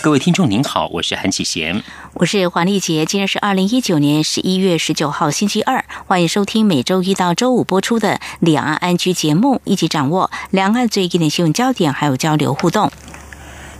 [0.00, 1.82] 各位听众您好，我是韩启贤，
[2.14, 3.04] 我是黄丽杰。
[3.04, 12.92] 今天是二零一九年十一月十九号星期二，欢迎收听每周一到周五播出的两岸安居节目，一起掌握两岸最近的新闻焦点，还有交流互动。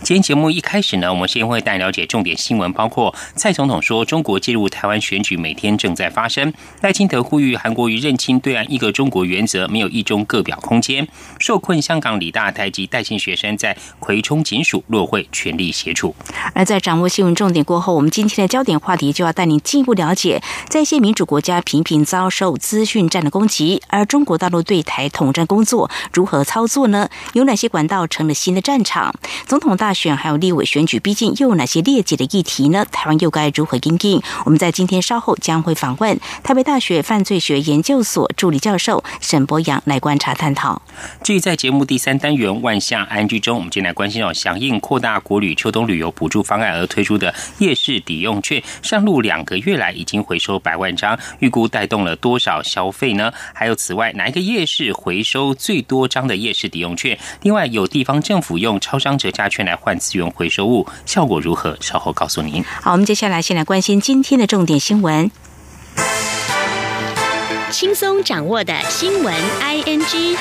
[0.00, 11.04] 今天节目一开始呢，我们先会带了解重点新闻，包括蔡总统说中国介入台湾选举每天正在发生；赖清德呼吁韩国瑜认清对岸一个中国原则，没有一中各表空间；
[11.40, 16.14] 受困香港李大台及代信学生在葵冲警署落会全力协助。
[16.54, 27.10] 而在掌握新闻重点过后，我们今天的焦点话题就要带您进一步了解，在一些民主国家频频遭受资讯战的攻击，而中国大陆对台统战工作如何操作呢？
[27.34, 29.12] 有哪些管道成了新的战场？
[29.44, 29.87] 总统大。
[29.88, 32.84] 大选还有立委选举毕竟，又有哪些劣迹的议题呢？
[32.92, 34.20] 台湾又该如何应对？
[34.44, 40.82] 我们在今天稍后将会访问台北大学犯罪学研究所助理教授沈博阳来观察探讨。
[41.24, 53.32] 至于在节目第三单元万象安居中，我们今天来关心到，响应扩大国旅秋冬旅游补助方案而推出的夜市抵用券上路两个月来已经回收百万张，预估带动了多少消费呢？
[53.54, 57.18] 还有此外，哪一个夜市回收最多张的夜市抵用券？
[57.40, 59.77] 另外，有地方政府用超商折价券来。
[59.80, 61.76] 换资源回收物效果如何？
[61.80, 62.64] 稍后告诉您。
[62.82, 65.30] 好，我们接下来先来关心今天的重点新闻，
[67.70, 70.36] 轻松掌握的新闻 I N G。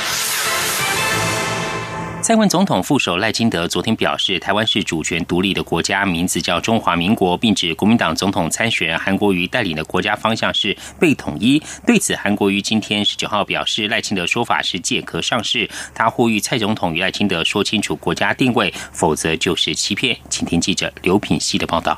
[2.28, 11.64] 蔡文总统副手赖清德昨天表示，台湾是主权独立的国家，名字叫中华民国，并指国民党总统参选韩国瑜带领的国家方向是被统一。
[11.86, 15.69] 对此，韩国瑜今天十九号表示，赖清德说法是借壳上市。
[15.95, 20.18] 他呼吁蔡总统与赖清德说清楚国家定位，否则就是欺骗。
[20.30, 21.97] 请听记者刘品希的报道。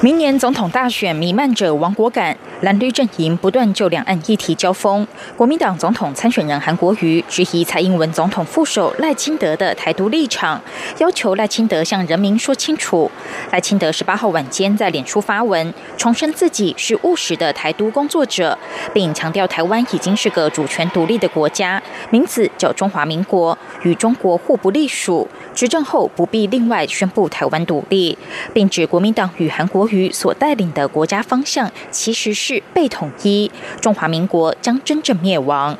[0.00, 5.06] 明年总统大选弥漫着亡国感，蓝绿阵营不断就两岸议题交锋。
[5.36, 10.60] 国民党总统参选人韩国瑜质疑蔡英文总统副手赖清德的台独立场，
[10.98, 13.08] 要求赖清德向人民说清楚。
[13.52, 18.58] 赖清德十八号晚间在脸书发文，重申自己是务实的台独工作者，
[18.92, 25.28] 并强调台湾已经是个主权独立的国家，名字叫中华民国，与中国互不隶属。
[25.54, 28.16] 执政后不必另外宣布台湾独立，
[28.52, 35.76] 并指国民党与韩国瑜所带领的国家方向其实是被统一，中华民国将真正灭亡。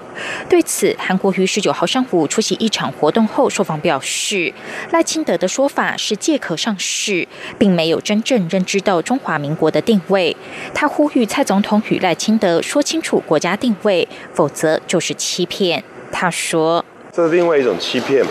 [0.48, 4.52] 对此，韩国瑜十九号上午出席一场活动后受访表示，
[4.90, 7.26] 赖清德的说法是借壳上市，
[7.58, 10.36] 并没有真正认知到中华民国的定位。
[10.74, 15.82] 他呼吁蔡总统与赖清德说清楚国家定位，否则就是欺骗。
[16.10, 18.22] 他说：“这是另外一种欺骗。”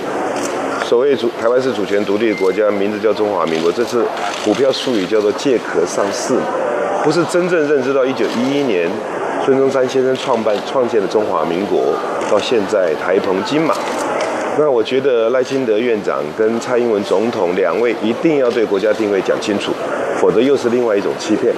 [0.92, 4.04] 所谓主台湾是主权独立的国家，名字叫中华民国，这次
[4.44, 6.34] 股票术语叫做借壳上市，
[7.02, 8.90] 不是真正认知到一九一一年
[9.46, 11.96] 孙中山先生创办创建的中华民国，
[12.30, 13.74] 到现在台澎金马。
[14.60, 19.72] 那我觉得赖清德院长跟蔡英文总统两位一定要对国家定位讲清楚，
[20.18, 21.54] 否则又是另外一种欺骗。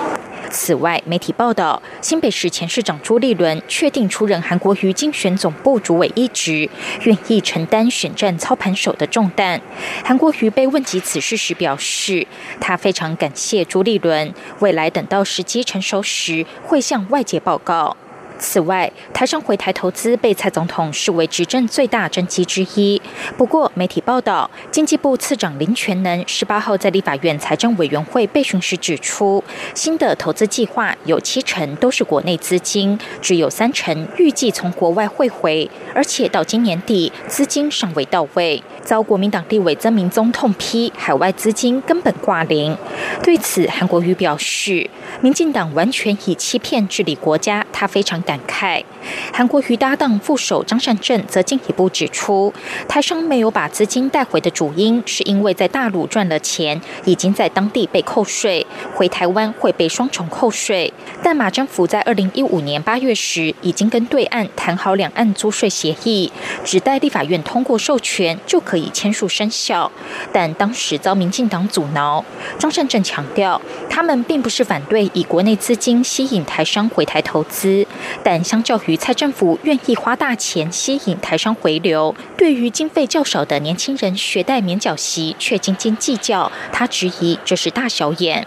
[0.53, 6.69] 此外，媒体报道，新北市前市长朱立伦确定出任韩国瑜竞选总部主委一职，
[7.05, 9.59] 愿意承担选战操盘手的重担。
[10.05, 12.27] 韩国瑜被问及此事时表示，
[12.61, 17.97] 他非常感谢朱立伦，未来等到时机成熟时，会向外界报告。
[18.43, 23.01] 此外，台商回台投资被蔡总统视为执政最大政绩之一。
[23.37, 29.41] 不过，媒体报道，经济部次长林全能十八号在立法院财政委员会备询时指出，
[29.73, 42.77] 新的投资计划有七成都是国内资金，只有三成预计从国外汇回，而且到今年底资金尚未到位，遭国民党立委曾明宗痛批海外资金根本挂零。
[43.23, 44.89] 对此，韩国瑜表示，
[45.21, 48.32] 民进党完全以欺骗治理国家，他非常感。
[48.33, 48.83] 感慨，
[49.31, 52.51] 韩国瑜搭档副手张善政则进一步指出，
[52.87, 58.65] 台商没有把资金带回的主因，是因为在大陆赚了钱，已经在当地被扣税，
[58.95, 60.91] 回台湾会被双重扣税。
[61.21, 66.31] 但马政府在二零一五年八月时，已经跟对岸谈好两岸租税协议，
[66.63, 69.91] 只待立法院通过授权就可以签署生效，
[70.31, 72.25] 但当时遭民进党阻挠。
[72.57, 77.85] 张善政强调，他们并不是反对以国内资金吸引台商回台投资。
[78.23, 88.45] 但相较于蔡政府愿意花大钱吸引台商回流，对于经费较少的年轻人学贷免缴息却斤斤计较，他质疑这是大小眼。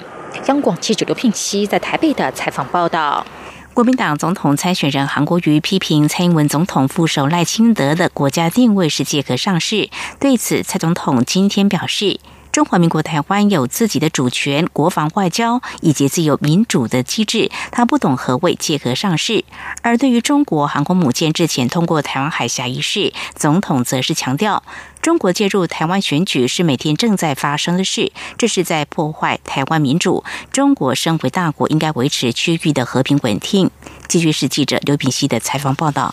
[0.48, 3.26] 央广记者刘聘熙在台北的采访报道。
[3.72, 9.90] 国民党总统参选人韩国瑜批评蔡英文总统副手赖清德的国家定位是借壳上市。
[10.18, 12.18] 对此，蔡总统今天表示。
[12.56, 19.44] 中华民国台湾有自己的主权、国防、外交以及自由民主的机制，他不懂何谓借壳上市。
[19.82, 24.62] 而对于中国航空母舰之前通过台湾海峡一事，总统则是强调，
[25.06, 30.24] 中国介入台湾选举是每天正在发生的事，这是在破坏台湾民主。
[30.50, 33.70] 中国身为大国，应该维持区域的和平稳定。
[34.08, 36.12] 继续是记者刘品熙的采访报道。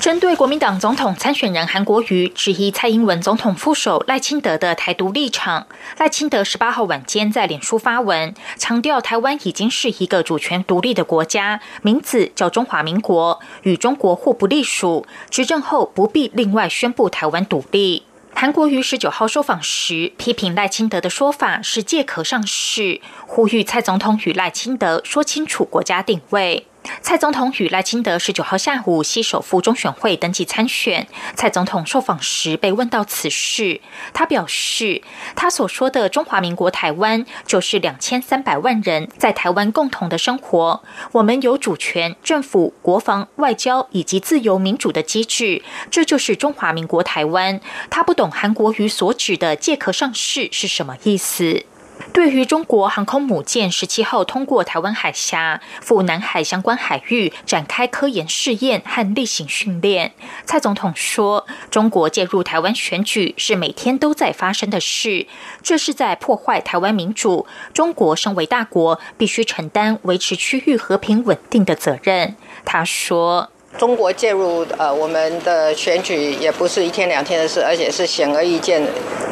[0.00, 5.66] 针对国民党总统参选人韩国瑜质疑蔡英文总统副手赖清德的台独立场，
[5.98, 18.04] 赖清德十八号晚间在脸书发文，强调台湾已经是一个主权独立的国家，名字叫中华民国，与中国互不隶属，执政后不必另外宣布台湾独立。
[18.32, 26.66] 韩国瑜十九号受访时批评赖清德的说法是借壳上市，呼吁蔡总统与赖清德说清楚国家定位。
[27.02, 31.06] 蔡总统与赖清德十九号下午携手赴中选会登记参选。
[31.34, 33.80] 蔡总统受访时被问到此事，
[34.12, 35.02] 他表示，
[35.34, 40.82] 他所说的中华民国台湾就是两千三百万人在台湾共同的生活，
[41.12, 47.60] 我们有主权、政府、国防、外交以及自由民主的机制，这就是中华民国台湾。
[47.88, 51.64] 他不懂韩国瑜所指的借壳上市是什么意思。
[52.12, 60.12] 对于中国航空母舰十七号通过台湾海峡赴南海相关海域展开科研试验和例行训练，
[60.44, 65.26] 蔡总统说：“中国介入台湾选举是每天都在发生的事，
[65.62, 67.46] 这是在破坏台湾民主。
[67.72, 73.50] 中国身为大国，必须承担维持区域和平稳定的责任。”他说。
[73.78, 78.82] 中国介入呃我们的选举也不是一天两天的事，而且是显而易见，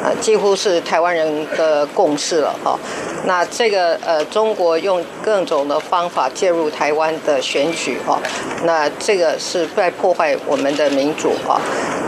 [0.03, 2.79] 呃几乎是台湾人的共识了哈。
[3.25, 8.19] 那这个呃中国用各种的方法介入台湾的选举哈，
[8.65, 11.61] 那这个是在破坏我们的民主哈。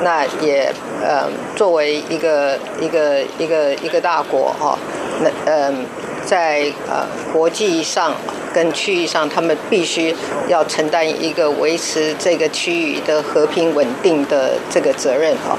[0.02, 0.72] 那也
[1.02, 4.78] 呃作为一个一个一个一个大国哈，
[5.20, 5.84] 那嗯
[6.24, 8.14] 在呃国际上。
[8.52, 10.14] 跟区域上，他们必须
[10.48, 15.56] 要承担一个维持这个区域的和平稳定的这个责任哈。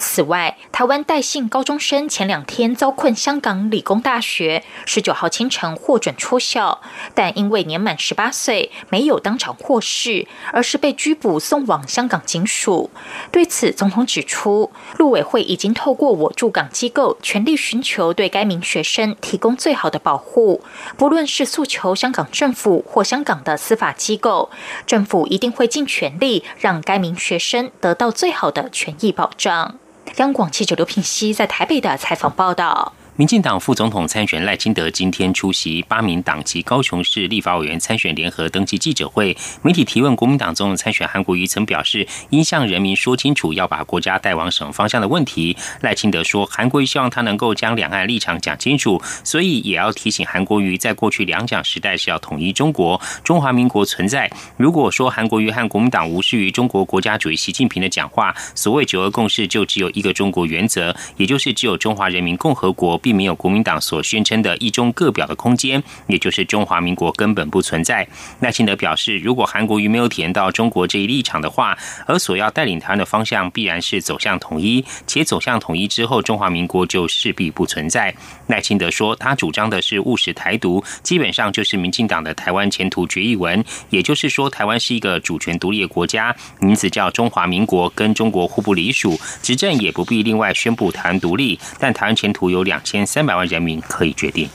[0.00, 6.80] 此外，台湾戴姓高中生前两天遭困香港理工大学，十九号清晨获准出校，
[7.14, 12.90] 但因为年满十八岁，没有当场获释，而是被拘捕送往香港警署。
[13.30, 20.64] 对此，总统指出，陆委会已经透过我驻港机构，全力寻求对该名学生提供最好的保护，
[20.96, 24.48] 不论是诉求香港政府或香港的司法机构，
[24.86, 29.74] 政府一定会尽全力让该名学生得到最好的权益保障。
[30.16, 32.92] 央广记者刘品熙在台北的采访报道。
[33.16, 45.56] 民进党副总统参选赖清德今天出席八名党籍高雄市立法委员参选联合登记记者会，媒体提问国民党总统参选韩国瑜曾表示应向人民说清楚要把国家带往什么方向的问题。
[45.80, 54.30] 赖清德说，韩国瑜希望他能够将两岸立场讲清楚，所以也要提醒韩国瑜，在过去两蒋时代是要统一中国，中华民国存在。
[54.56, 62.99] 如果说韩国瑜和国民党无视于中国国家主席习近平的讲话，所谓九二共识就只有一个中国原则，也就是只有中华人民共和国。
[63.00, 68.06] 并没有国民党所宣称的一中各表的空间，也就是中华民国根本不存在。
[68.40, 71.76] 赖清德表示，如果韩国瑜没有体验到中国这一立场的话，
[72.06, 78.14] 而所要带领台湾的方向必然是走向统一，且走向统一之后，中华民国就势必不存在。
[78.46, 93.06] 赖清德说，他主张的是务实台独，基本上就是民进党的台湾前途决议文，也就是说，台湾是一个主权独立的国家，名字叫中华民国，跟中国互不隶属，执政也不必另外宣布台湾独立，但台湾前途有两千。
[93.06, 94.48] 三百万人民可以决定。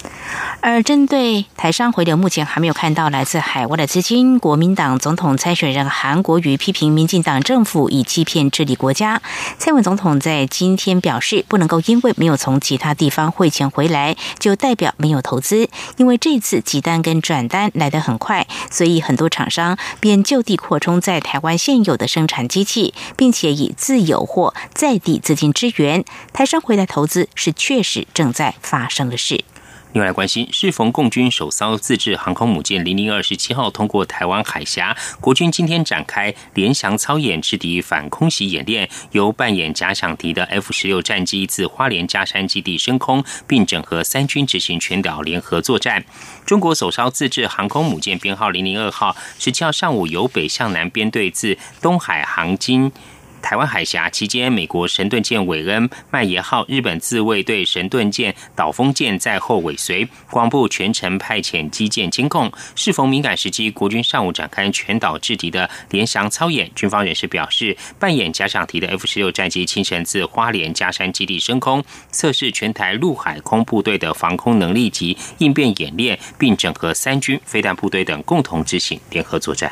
[0.61, 4.39] 而针对台商回流，目前还没有看到来自海外的资金。
[4.39, 9.21] 国民党总统参选人韩国瑜批评民进党政府以欺骗治理国家。
[9.57, 15.69] 蔡文总统在今天表示，不能够因为没有从其他地方汇钱回来，就代表没有投资。
[15.97, 28.24] 因为这次集单跟转单来得很快，所以很多厂商便就地扩充在台湾现有的生产机器，并且以自有或在地资金支援台商回来投资，是确实正。
[28.25, 29.43] 正在发生的事。
[29.93, 46.03] 另外关心，适逢共军首艘自制航空母舰零零二十七号通过台湾海峡，国军今天展开联翔操演制敌反空袭演练，由扮演假想敌的 F 十六战机自花莲加山基地升空，并整合三军执行全岛联合作战。
[46.47, 52.91] 中国首艘自制航空母舰编号零零二号，十七号上午由北向南编队自东海航经。
[53.45, 62.51] 台湾海峡期间，美国神盾舰韦恩、麦耶号日本自卫队神盾舰岛风舰在后尾随，广部全程派遣机舰监控。
[62.73, 66.71] 适逢敏感时机，国军上午展开全岛制敌的联翔操演。
[66.73, 79.71] 军方人士表示，扮演假想敌的 F 十六战机清晨自花莲加山基地升空，测试全台陆海空部队的防空能力及应变演练，并整合三军飞弹部队等共同执行联合作战。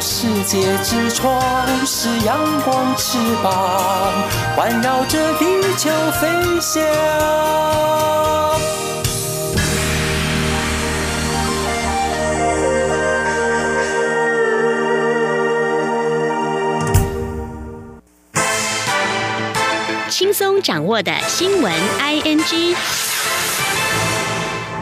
[0.00, 4.12] 世界之窗，是阳光翅膀，
[4.54, 5.44] 环绕着地
[5.76, 5.90] 球
[6.20, 6.28] 飞
[6.60, 6.82] 翔。
[20.08, 22.76] 轻松掌握的新闻，I N G。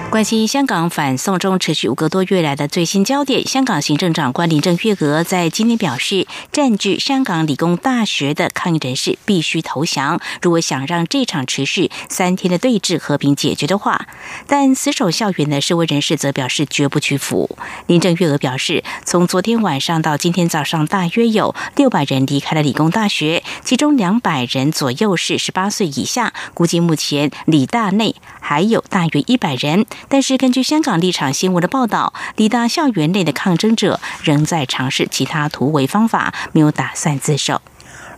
[0.08, 10.18] 关心香港反送中持续五个多月来的最新焦点，香港行政长官林郑月娥在今天表示，占据香港理工大学的抗议人士必须投降。
[10.40, 14.06] 如果想让这场持续三天的对峙和平解决的话，
[14.46, 17.58] 但死守校园的示威人士则表示绝不屈服。
[17.86, 26.32] 林郑月娥表示，从昨天晚上到今天早上，大约有六百人离开了理工大学，其中两百人左右是十八岁以下。
[26.54, 28.14] 估计目前理大内
[28.48, 29.84] 还有大约一百人。
[30.08, 37.60] 但是，根据香港立场新闻的报道，抵达校园内的抗争者仍在尝试其他突围方法，没有打算自首。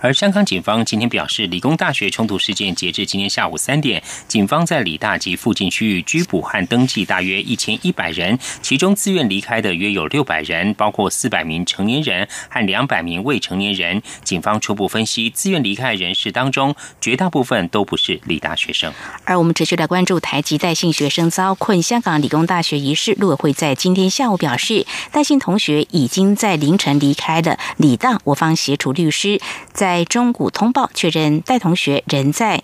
[0.01, 14.01] 而香港警方今天表示，理工大学冲突事件截至今天下午三点，警方在理大及附近区域拘捕和登记大约一千一百人，其中自愿离开的约有六百人，包括四百名成年人和两百名未成年人。
[14.23, 18.93] 警方初步分析，自愿离开人士当中，绝大部分都不是理大学生。
[19.25, 29.41] 而我们持续来关注台籍在信学生遭困香港理工大学一事，陆委会在今天下午表示，戴姓同学已经在凌晨离开了理大，我方协助律师
[29.73, 29.88] 在。
[29.89, 32.63] 在中古通报确认，戴同学仍在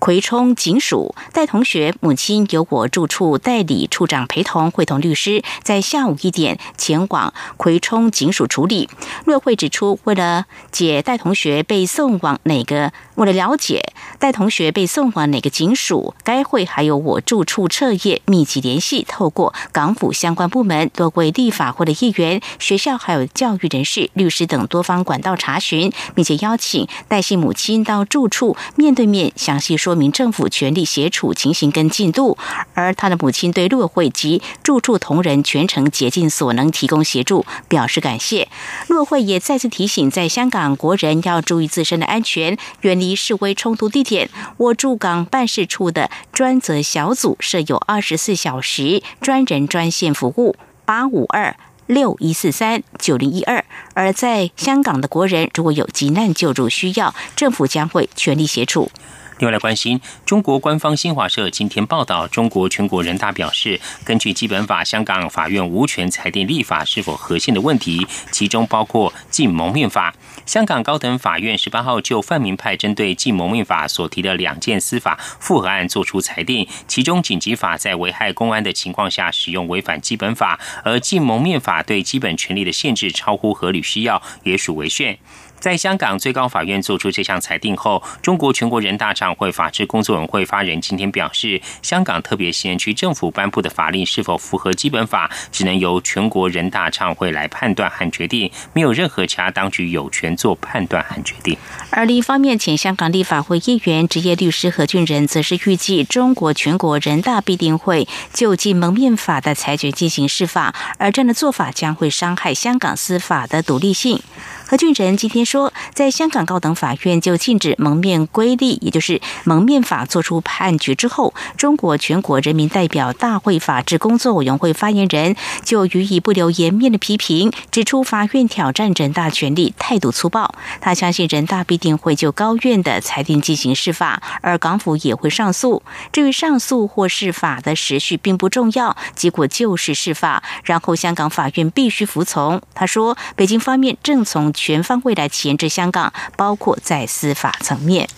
[0.00, 1.14] 葵冲警署。
[1.32, 8.88] 戴同学母亲由我住处代理处长陪同，会同律师在下午一点前往葵冲警署处理。
[9.24, 13.80] 若会指出，为了解戴同学被送往哪个，为了了解
[14.18, 26.63] 戴同学被送往哪个警署，该会还有我住处彻夜密集联系，透过港府相关部门、多位立法会的议员、学校还有教育人士、律师等多方管道查询，并且邀请。
[26.64, 32.38] 请戴姓母亲到住处面对面详细说明政府全力协处情形跟进度，
[32.72, 38.48] 而他的母亲对陆委会及住处同仁全程竭尽所能提供协助表示感谢。
[38.88, 44.30] 陆委会也再次提醒，在香港国人要注意自身的安全，远离示威冲突地点。
[44.56, 50.56] 我驻港办事处的专责小组设有二十四小时专人专线服务，
[50.86, 51.54] 八五二。
[51.86, 58.90] 六一四三九零一二，而在香港的国人如果有急难救助需要，政府将会全力协助。
[59.38, 70.14] 另外来关心，中国官方新华社今天报道，中国全国人大表示，根据基本法，香港法院无权裁定立法是否合宪的问题，其中包括禁蒙面法。
[70.46, 85.18] 香港高等法院十八号就泛民派针对禁蒙面法所提的两件司法复核案作出裁定，其中紧急法在危害公安的情况下使用违反基本法，而禁蒙面法对基本权利的限制超乎合理需要，也属违宪。
[85.64, 101.56] 在香港最高法院作出这项裁定后，中国全国人大常委会法制工作委员会发言人今天表示，香港特别行政区政府颁布的法令是否符合基本法，只能由全国人大常委会来判断和决定，没有任何其他当局有权做判断和决定。
[101.88, 114.20] 而另一方面，前香港立法会议员、职业律师何俊仁则是预计，中国全国人大必定会就禁蒙面法的裁决进行释法，而这样的做法将会伤害香港司法的独立性。
[114.66, 130.54] 何俊仁今天说，在香港高等法院就禁止蒙面规例，也就是蒙面法作出判决之后，中国全国人民代表大会法制工作委员会发言人就予以不留颜面的批评，指出法院挑战人大权力，态度粗暴。
[130.80, 135.82] 他相信人大必定会就高院的裁定进行释法，而港府也会上诉。
[136.10, 142.62] 至于上诉或释法的时序并不重要，结果就是释法，然后香港法院必须服从。
[142.74, 148.08] 他说，北京方面正从全方位来钳制香港，包括在司法层面。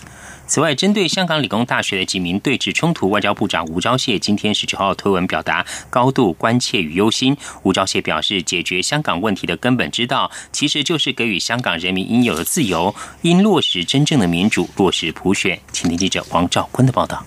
[0.49, 7.35] 此外，针对香港理工大学的几名对峙冲突，外交部长吴钊燮今天十九号推文表达高度关切与忧心。
[7.63, 15.59] 吴钊燮表示，解决香港问题的根本之道，其实就是给予香港人民应有的自由，应落实真正的民主，落实普选。
[15.73, 17.25] 请听记者王兆坤的报道。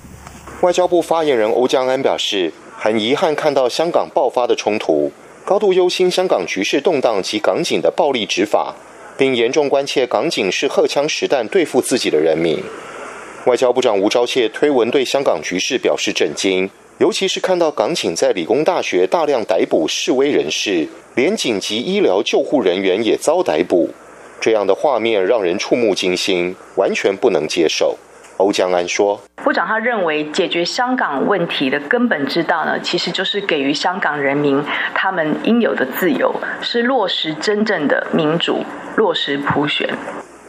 [0.63, 5.13] 外交部发言人欧江安表示，很遗憾看到香港爆发的冲突，
[5.45, 8.75] 高度忧心香港局势动荡及港警的暴力执法。
[9.21, 12.59] 并严重关切港警是荷枪实弹对付自己的人民。
[13.45, 23.91] 外交部长吴钊燮推文对香港局势表示震惊，尤其是看到港警在理工大学大量逮捕示威人士，连紧急医疗救护人员也遭逮捕，
[24.41, 27.99] 这样的画面让人触目惊心，完全不能接受。
[28.41, 34.63] 欧江安说：“部长他认为，解决香港问题的根本之道呢，其实就是给予香港人民
[34.95, 38.65] 他们应有的自由，是落实真正的民主，
[38.97, 39.89] 落实普选。”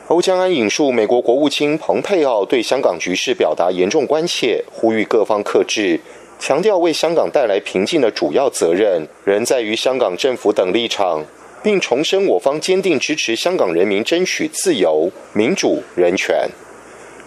[0.07, 5.99] 欧江安引述美国国务卿蓬佩奥对香港局势表达严重关切，呼吁各方克制，
[6.39, 11.23] 强调为香港带来平静的主要责任仍在于香港政府等立场，
[11.63, 16.49] 并重申我方坚定支持香港人民争取自由、民主、人权。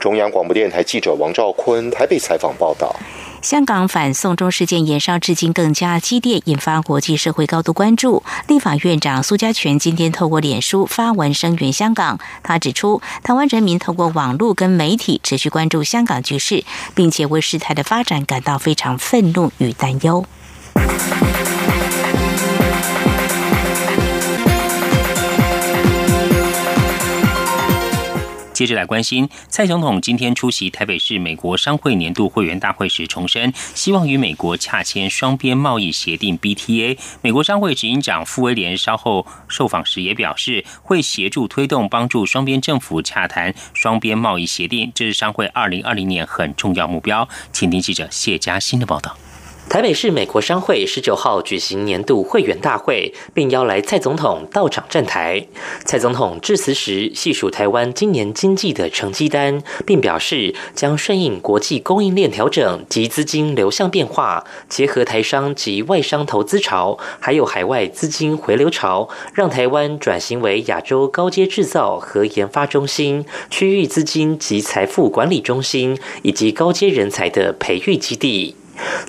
[0.04, 2.94] 中央广播电台记者王兆坤台北采访报道：
[3.40, 8.22] 香港反送中事件延烧至今更加激烈，引发国际社会高度关注。
[8.46, 16.62] 立法院长苏家全今天透过脸书发文声援香港，他指出，台湾人民透过网络跟媒体持续关注香港局势，
[16.94, 20.26] 并且为事态的发展感到非常愤怒与担忧。
[28.54, 36.96] 接着来关心，蔡总统今天出席台北市美国商会年度会员大会时重申，希望与美国洽签双边贸易协定 BTA。
[37.20, 47.28] 美国商会执行长傅威廉稍后受访时也表示，会协助推动帮助双边政府洽谈双边贸易协定，这是商会二零二零年很重要目标。
[47.52, 49.18] 请听记者谢嘉欣的报道。
[49.66, 55.48] 台北市美国商会十九号举行年度会员大会，并邀来蔡总统到场站台。
[55.84, 78.54] 蔡总统致辞时细数台湾今年经济的成绩单，并表示将顺应国际供应链调整及资金流向变化，结合台商及外商投资潮，还有海外资金回流潮，让台湾转型为亚洲高阶制造和研发中心、区域资金及财富管理中心以及高阶人才的培育基地。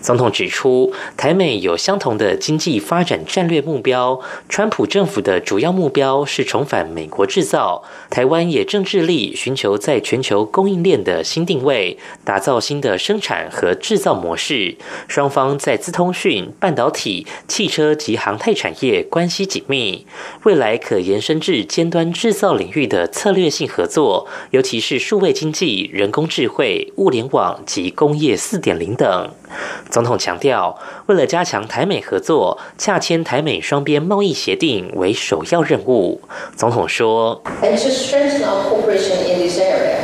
[0.01, 4.19] 总统指出，台美有相同的经济发展战略目标。
[4.47, 14.75] 川普政府的主要目标是重返美国制造，台湾也正致力寻求在全球供应链的新定位，打造新的生产和制造模式。
[15.07, 20.05] 双方在资通讯、半导体、汽车及航太产业关系紧密，
[20.43, 29.31] 未来可延伸至尖端制造领域的策略性合作，尤其是数位经济、人工智慧、物联网及工业四点零等。
[29.90, 36.20] 总统强调，为了加强台美合作，洽签台美双边贸易协定为首要任务。
[36.56, 39.98] 总统说：“And to strengthen our cooperation in this area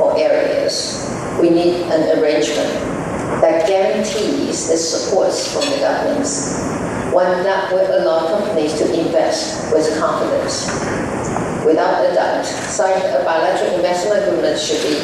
[0.00, 1.06] or areas,
[1.40, 2.70] we need an arrangement
[3.40, 6.58] that guarantees the support from the governments,
[7.12, 10.68] one that will allow companies to invest with confidence.”
[11.64, 14.98] Without a doubt, signing a bilateral investment agreement should be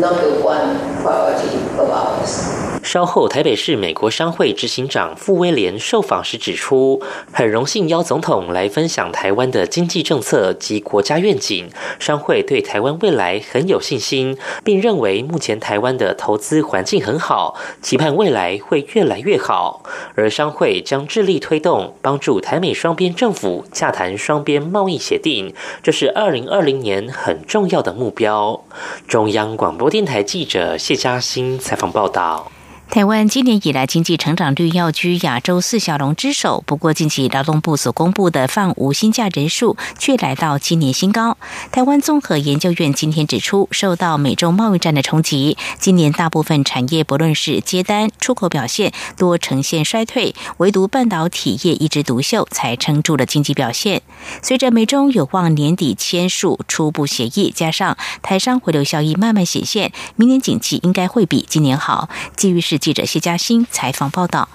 [0.00, 2.63] number one priority of ours.
[2.85, 7.01] 稍后，台北市美国商会执行长傅威廉受访时指出，
[7.33, 11.67] 很荣幸邀总统来分享台湾的经济政策及国家愿景。
[11.99, 19.81] 商会对台湾未来很有信心，并认为目前台湾的投资环境很好，期盼未来会越来越好。
[20.13, 28.63] 而商会将致力推动帮助台美双边政府洽谈双边贸易协定，这是二零二零年很重要的目标。
[29.07, 32.51] 中央广播电台记者谢嘉欣采访报道。
[32.89, 41.37] 台湾今年以来经济成长率要居亚洲四小龙之首，不过近期劳动部所公布的放无薪假人数却来到今年新高。
[41.73, 54.03] 台湾综合研究院今天指出，受到美中贸易战的冲击，今年大部分产业不论是接单、出口表现多呈现衰退，唯独半导体业一枝独秀，才撑住了经济表现。
[54.41, 62.07] 随着美中有望年底签署初步协议，加上台商回流效益慢慢显现，明年景气应该会比今年好。
[62.37, 62.74] 基于是。
[62.77, 64.47] 记者谢嘉欣采访报道。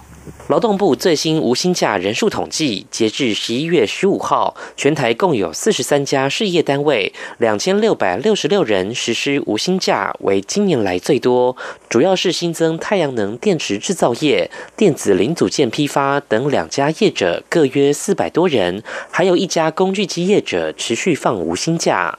[0.48, 11.56] 劳动部最新无薪假人数统计，截至十一月十五号，全台共有四十三家事业单位，两千六百六十六人实施无薪假，为今年来最多。
[11.88, 22.18] 主要是新增太阳能电池制造业、电子零组件批发等两家业者，各约四百多人，还有一家工具机业者持续放无薪假。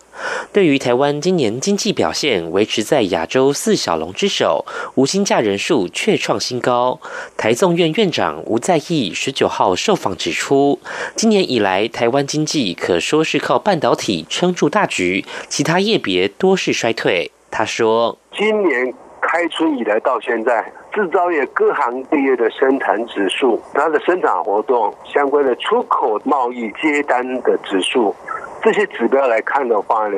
[0.53, 6.99] 对于台湾今年经济表现维持在亚洲四小龙之首，无薪假人数却创新高。
[7.37, 10.79] 台纵院院长吴在义十九号受访指出，
[11.15, 17.31] 今年以来台湾经济可说是靠半导体撑住大局，其他业别多是衰退。
[17.49, 28.15] 他说，今年开春以来到现在，制造业各行各业的生产指数，它的生产活动相关的出口贸易接单的指数。
[28.61, 30.17] 这些指标来看的话呢，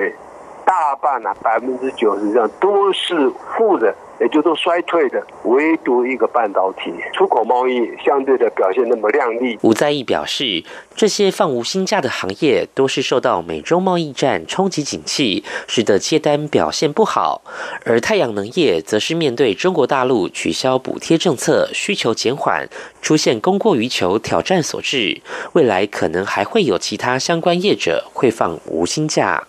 [0.66, 3.96] 大半呢，百分之九十以上都是负的。
[4.24, 9.60] 也就都衰退的，唯独一个半导体出口贸易相对的表现那么亮丽。
[9.62, 10.64] 吴在义表示，
[10.96, 17.42] 这些放无薪假的行业都是受到美中贸易战冲击景气，使得接单表现不好；
[17.84, 22.70] 而太阳能业则是面对中国大陆取消补贴政策，需求减缓，
[23.02, 25.22] 出现供过于求挑战所致。
[25.52, 29.44] 未来可能还会有其他相关业者会放无薪假。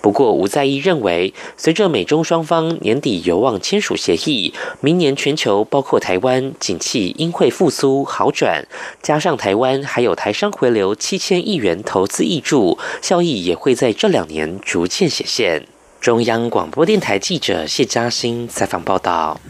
[0.00, 8.66] 不过，吴在义认为，随着美中双方年底有望签署协议，明年全球包括台湾景气应会复苏好转，
[9.02, 15.66] 加上台湾还有台商回流七千亿元投资益助，效益也会在这两年逐渐显现。
[16.00, 19.40] 中央广播电台记者谢嘉欣采访报道。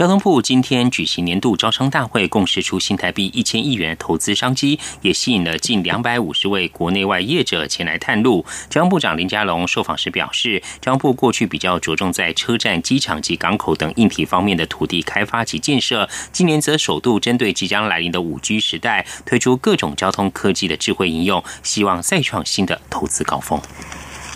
[0.00, 8.46] 交通部今天举行年度招商大会，共释出新台币一千亿元投资商机，也吸引了近两百五十位国内外业者前来探路。
[8.70, 23.60] 交通部长林佳龙受访时表示，交通部过去比较着重在车站、机场及港口等硬体方面的土地开发及建设，今年则首度针对即将来临的五 G 时代，推出各种交通科技的智慧应用，希望再创新的投资高峰。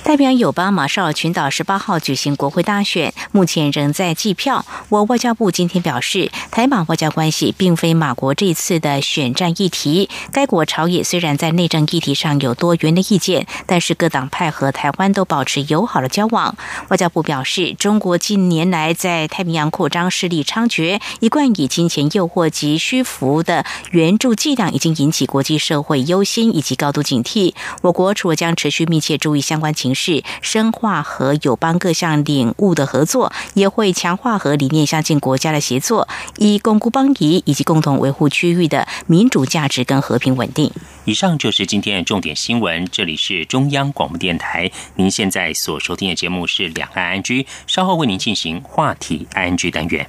[0.04, 4.66] 代表友邦马绍尔群岛十八号举行国会大选，目前仍在计票。
[4.90, 10.10] 我外交部今天表示，台马外交关系并非马国这次的选战议题。
[10.30, 16.54] 该国朝野虽然在内政议题上有多元的意见，但是各党派和台湾都保持友好的交往。
[16.90, 27.54] 外交部表示，中国近年来在太平洋扩张势力猖獗，一贯以金钱诱惑及虚浮的援助伎俩，已经引起国际社会忧心以及高度警惕。
[27.80, 40.70] 我国除了将持续密切注意相关情，是深化和友邦各项领域的合作，也会强化和理念相近国家的协作，以巩固邦谊以及共同维护区域的民主价值跟和平稳定。
[41.04, 50.08] 以上就是今天的重点新闻，这里是中央广播电台，您现在所收听的节目是两岸安居，稍后为您进行话题安居单元。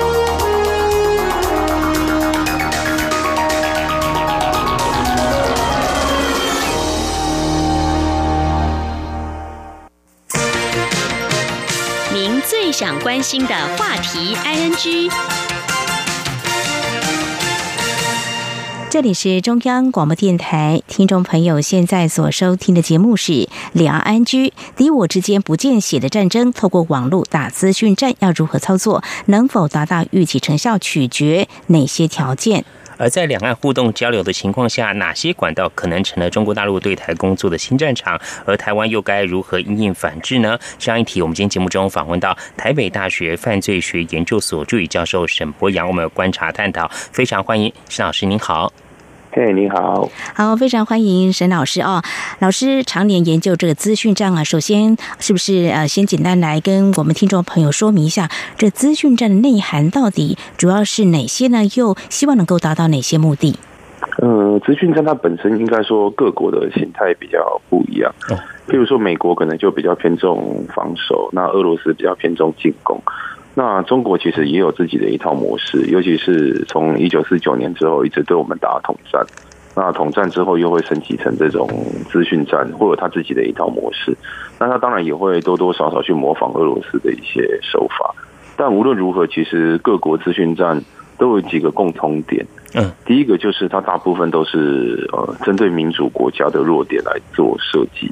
[12.71, 15.09] 想关心的话题，I N G。
[18.89, 23.33] 这里是中央广播电台，听众朋友现在所收听的节目是
[23.73, 32.63] 《两岸安居》，敌我之间不见血的战争，透过网络打资讯战，要如何操作，能否达到预期成效，取决哪些条件？
[33.01, 38.21] 而在两岸互动交流的情况下，哪些管道可能成了中国大陆对台工作的新战场？
[38.45, 40.59] 而台湾又该如何应应反制呢？
[40.77, 48.71] 上一题，我们今天节目中访问到台北大学犯罪学研究所助理教授沈博阳，我们观察探讨，非常欢迎沈老师，您好。
[49.33, 52.03] 嘿，你好，好，非常欢迎沈老师哦。
[52.39, 61.63] 老师常年研究这个资讯战啊，首先是不是呃，先简单来跟我们听众朋友说明一下，这资讯战的内涵到底主要是哪些呢？
[61.75, 63.55] 又希望能够达到哪些目的？
[64.17, 68.13] 呃，资讯战它本身应该说各国的形态比较不一样，
[68.67, 73.01] 譬如说美国可能就比较偏重防守，那俄罗斯比较偏重进攻。
[73.53, 79.21] 那中国其实也有自己的一套模式，尤其是从一九四九年之后一直对我们打统战，
[79.75, 81.67] 那统战之后又会升级成这种
[82.09, 84.15] 资讯战，会有他自己的一套模式。
[84.57, 88.15] 那他当然也会多多少少去模仿俄罗斯的一些手法。
[88.55, 90.81] 但无论如何，其实各国资讯战
[91.17, 92.45] 都有几个共通点。
[92.75, 98.09] 嗯，第一个就是它大部分都是呃针对民主国家的弱点来做设计，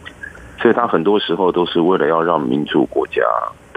[0.61, 3.21] 所以它很多时候都是为了要让民主国家。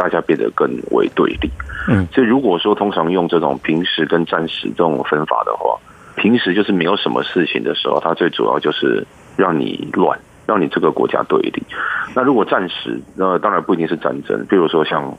[0.02, 1.48] 大家变得更为对立，
[1.86, 5.78] 嗯，所以如果说通常用这种平时跟战时这种分法的话，
[6.16, 11.62] 平时就是没有什么事情的时候，它最主要就是让你乱，让你这个国家对立。
[12.16, 15.16] 那如果战时，那当然不一定是战争，比如说像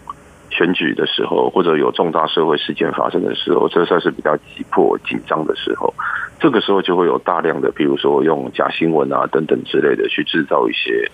[0.49, 5.93] 选举的时候，或者有重大社会事件发生的时候，这算是比较急迫紧张的时候，
[6.41, 11.09] 这个时候就会有大量的，比如说用假新闻啊等等之类的去制造一些。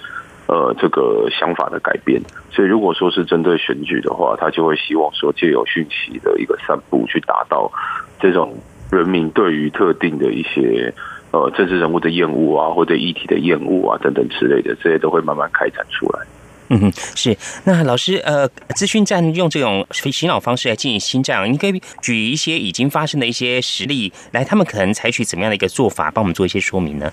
[0.49, 7.71] 呃，这个想法的改变，所以如果说是针对选举的话，他就会希望说借由讯息的一个散布，去达到
[8.19, 8.57] 这种
[8.91, 10.91] 人民对于特定的一些
[11.29, 16.25] 呃政治人物的厌恶啊，或者议题的厌恶啊等等之类的，这些都会慢慢开展出来。
[16.69, 17.35] 嗯哼，是。
[17.65, 27.11] 那老师，呃，资讯站用这种洗脑方式来进行新战，你可以举一些已经发生的一些实例来，他们可能采取怎么样的一个做法，帮我们做一些说明呢？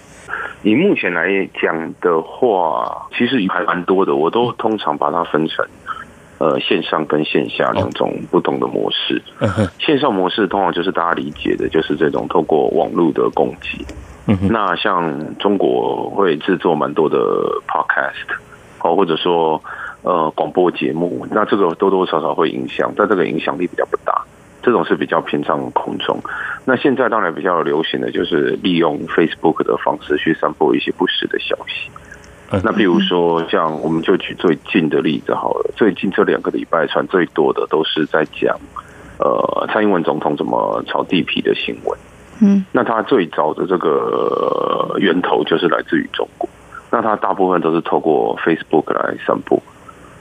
[0.63, 1.29] 以目前来
[1.63, 4.17] 讲的话，其实还蛮多的。
[4.17, 5.65] 我都通常把它分成
[6.39, 9.23] 呃线上跟线下两种不同的模式。
[9.79, 13.85] 线上模式通常就是大家理解的，就是这种透过网络的攻击。
[14.51, 17.17] 那像中国会制作蛮多的
[17.69, 18.27] podcast，
[18.87, 19.61] 哦，或者说
[20.03, 24.23] 呃广播节目，那这个多多少少会影响，但这个影响力比较不大。
[24.63, 26.19] 这种是比较偏向空中。
[26.65, 31.89] 那现在当然比较流行的就是利用 Facebook 的方式去散播一些不实的消息。
[32.65, 35.71] 那比如说，像我们就举最近的例子好了。
[35.77, 38.59] 最近这两个礼拜传最多的都是在讲，
[39.19, 41.99] 呃，蔡英文总统怎么炒地皮的新闻。
[42.41, 46.49] 嗯，那他最早的这个源头就是来自于中国。
[46.91, 49.63] 那它大部分都是透过 Facebook 来散布。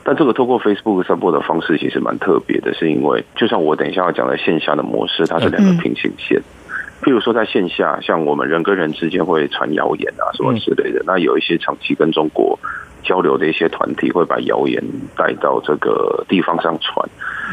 [0.03, 6.39] 但这个透过 Facebook 散播的方式其实蛮特别的，是因为就像我等一下要讲的线下的模式，它是两个平行线。
[7.01, 12.57] 譬如说在线下，像我们人跟人之间会传谣言啊什么之类的，那有一些长期跟中国
[13.03, 14.81] 交流的一些团体会把谣言
[15.17, 17.09] 带到这个地方上传。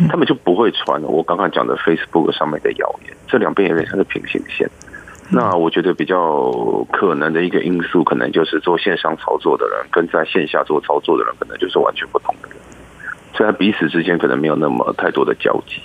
[0.09, 3.16] 他们就不会传我刚刚讲的 Facebook 上面的谣言。
[3.27, 4.68] 这两边有点像是平行线。
[5.31, 6.53] 那我觉得比较
[6.93, 12.59] 可能的一个因素，可能就是做线上操作的人跟在线下做操作的人，可能就是完全不同的人，
[13.33, 15.81] 所以彼此之间可能没有那么太多的交集，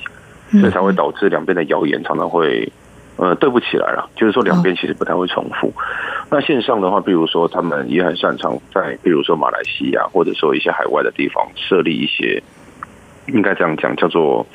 [0.59, 2.69] 所以才会导致两边的谣言常常会
[3.15, 4.09] 呃对不起来了。
[4.17, 5.71] 就是说两边其实不太会重复。
[6.29, 12.43] 那线上的话，比如说他们也很擅长在，比如说马来西亚或者说一些海外的地方设立一些，
[13.27, 14.45] 应该这样讲叫做。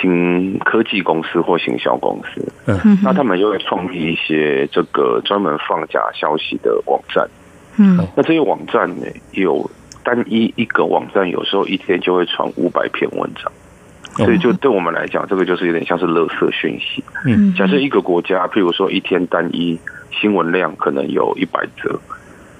[0.00, 7.28] 新科技公司或行销公司，嗯，那他们就会创立一些这个专门放假消息的网站，
[7.78, 9.70] 嗯，那这些网站呢，有
[10.02, 13.52] 单一一个网站，有时候一天就会传五百篇文章，
[14.16, 17.02] 所以就对我们来讲，这个就是有点像是垃圾讯息。
[17.26, 19.78] 嗯，假设一个国家，譬如说一天单一
[20.10, 21.98] 新闻量可能有一百则，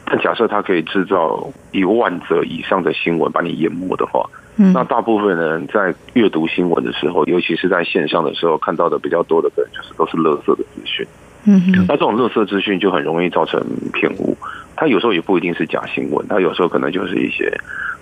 [0.07, 4.29] 但假设它可以制造一万则以上的新闻把你淹没的话。
[4.57, 11.05] 那大部分人在阅读新闻的时候，尤其是在线上的时候，看到的比较多的，可能就是都是垃圾的资讯。
[11.47, 13.61] 嗯，那这种垃圾资讯就很容易造成
[13.93, 14.37] 偏误。
[14.77, 17.53] 它有时候也不一定是假新闻，它有时候可能就是一些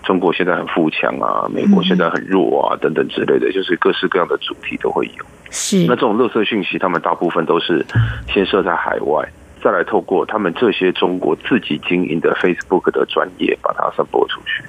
[0.03, 5.25] 中国现在很富强啊，美国现在很弱啊等等之类的，就是各式各样的主题都会有。
[5.51, 5.87] 是。
[5.87, 7.83] 那这种垃圾讯息，他们大部分都是
[8.29, 9.27] 先设在海外，
[9.63, 14.65] 再来透过他们这些中国自己经营的 Facebook 的专业，把它散播出去。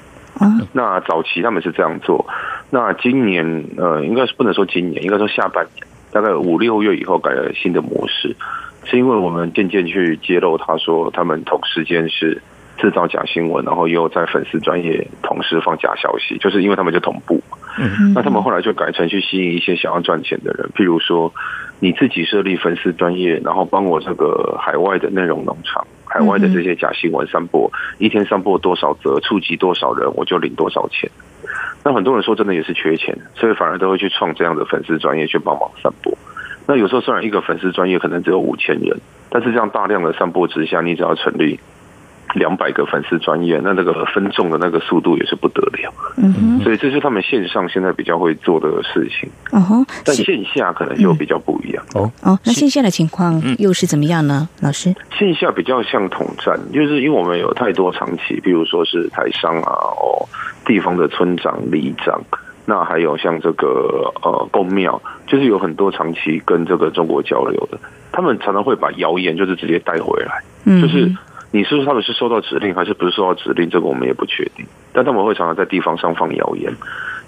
[0.73, 2.25] 那早期他们是这样做，
[2.69, 8.35] 那今年呃，应该是不能说今年，应该说下半年，大概五六月以后改了新的模式，
[8.83, 12.41] 是因为我们渐渐去揭露，他说他们同时间是
[12.77, 17.41] 制造假新闻，然后又在粉丝专业同时放假消息，就是因为他们就同步，
[18.13, 21.33] 那他们后来就改成去吸引一些想要赚钱的人，譬如说
[21.79, 25.85] 你自己设立粉丝专业，然后帮我这个海外的内容农场。
[26.05, 31.09] 海外的这些假新闻散播，一天散播多少则，触及多少人，我就领多少钱。
[31.83, 36.15] 那很多人说真的也是缺钱，所以反而都会去创这样的粉丝专业去帮忙散播。
[36.67, 38.95] 那有时候虽然一个粉丝专业可能只有五千人，
[39.31, 41.59] 但是这样大量的散播之下，你只要成立。
[42.33, 45.93] 两百个粉丝专业，那那个分众的那个速度也是不得了。
[46.17, 49.29] 嗯哼，所以这是他们线上现在比较会做的事情。
[49.51, 51.83] 哦哼，但线下可能就比较不一样。
[51.93, 54.47] 哦哦，那线下的情况又是怎么样呢？
[54.61, 60.27] 老师，线下比较像统战，就是因为我们有太多长期，比如说是台商啊，哦，
[60.65, 62.19] 地方的村长、里长，
[62.65, 67.77] 那还有像这个呃公庙，就是有很多长期跟这个中国交流的，
[68.11, 70.41] 他们常常会把谣言就是直接带回来，
[70.81, 71.11] 就是。
[71.55, 73.69] 你是说他们是收到指令，还是不是收到指令？
[73.69, 74.65] 这个我们也不确定。
[74.91, 76.73] 但他们会常常在地方上放谣言，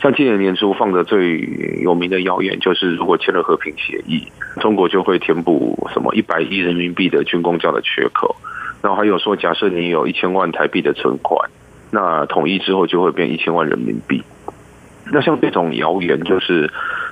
[0.01, 1.47] 像今年年初放的最
[1.83, 4.23] 有名的谣言就是，如果签了和平协议，
[4.59, 8.35] 中国就会填补什么一百亿人民币的军工教的缺口。
[8.81, 11.47] 然后还有说，假设你有一千万台币的存款，
[11.91, 14.23] 那统一之后就会变一千万人民币。
[15.11, 16.67] 那像这种谣言，就是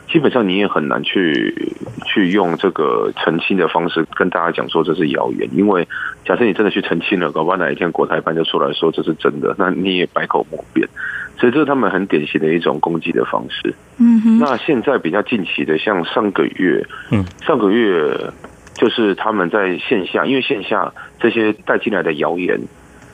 [0.07, 1.73] 基本上你也很难去
[2.05, 5.87] 去用这个澄清的方式跟大家讲说这是谣言，因为
[6.25, 10.87] 假设你真的去澄清了，搞不好哪一天国台办就出来说这是真的，那你也百口莫辩。
[11.35, 13.73] 所以这是他们很典型的一种攻击的方式。
[13.97, 14.39] 嗯哼。
[14.39, 18.31] 那现在比较近期的，像上个月，嗯，上个月
[18.75, 22.59] 就是他们在线下，因为线下这些带进来的谣言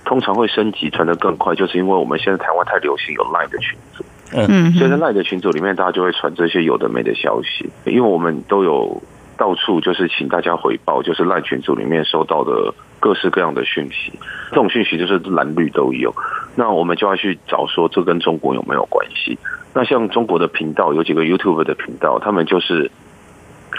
[0.03, 4.03] 通常会升级传得更快，就是因为我们现在台湾太流行有 Line 的群组。
[4.31, 9.01] 嗯，所以在赖的群组里面，大家就会传这些有的没的消息，因为我们都有
[9.37, 14.11] 到处就是请大家回报，就是赖群组里面收到的各式各样的讯息，
[14.49, 16.13] 这种讯息就是蓝绿都有，
[16.55, 19.37] 那我们就要去找说这跟中国有没有关系？
[19.73, 22.89] 那像中国的频道有几个 YouTube 的频道，他们就是。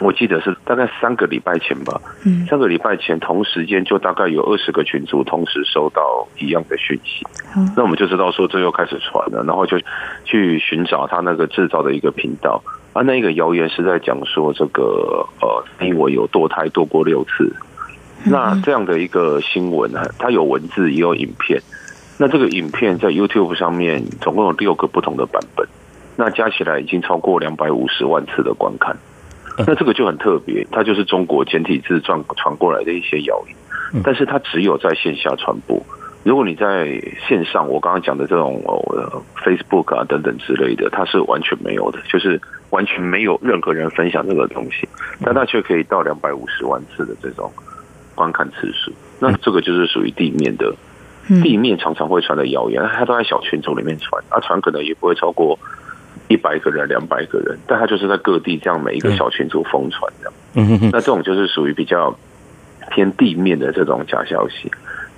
[0.00, 7.26] 我记得是大概三个礼拜前吧，嗯，三个礼拜前同时间就大概有二十个群组同时收到一样的讯息，
[7.76, 9.78] 那我们就知道说这又开始传了，然后就
[10.24, 12.62] 去寻找他那个制造的一个频道，
[12.94, 17.54] 啊，那一个谣言是在讲说这个呃，因为有堕胎堕过六次，
[18.24, 21.60] 那这样的一个新闻呢，它有文字也有影片，
[22.18, 25.68] 那这个影片在 YouTube 上面总共有六个不同的版本，
[26.16, 28.96] 那加起来已经超过两百五十万次的观看。
[29.66, 33.56] 那这个就很特别，它就是中国简体字传传过来的一些谣言，
[34.02, 35.80] 但是它只有在线下传播。
[36.22, 42.38] 如果你在线上，我刚刚讲的这种呃 Facebook 啊等等之类的，它是完全没有的，就是
[42.70, 44.86] 完全没有任何人分享这个东西，
[45.24, 47.50] 但它却可以到两百五十万次的这种
[48.14, 48.92] 观看次数。
[49.18, 50.74] 那这个就是属于地面的，
[51.42, 55.58] 地面常常会传的谣言，它都在小群组里面传，啊传可能也不会超过。
[56.30, 60.32] 一百个人、两百个人，但他就是在各地这样每一个小群组疯传这样。
[60.54, 60.90] 嗯哼哼。
[60.90, 62.16] 那这种就是属于比较
[62.90, 64.70] 偏地面的这种假消息。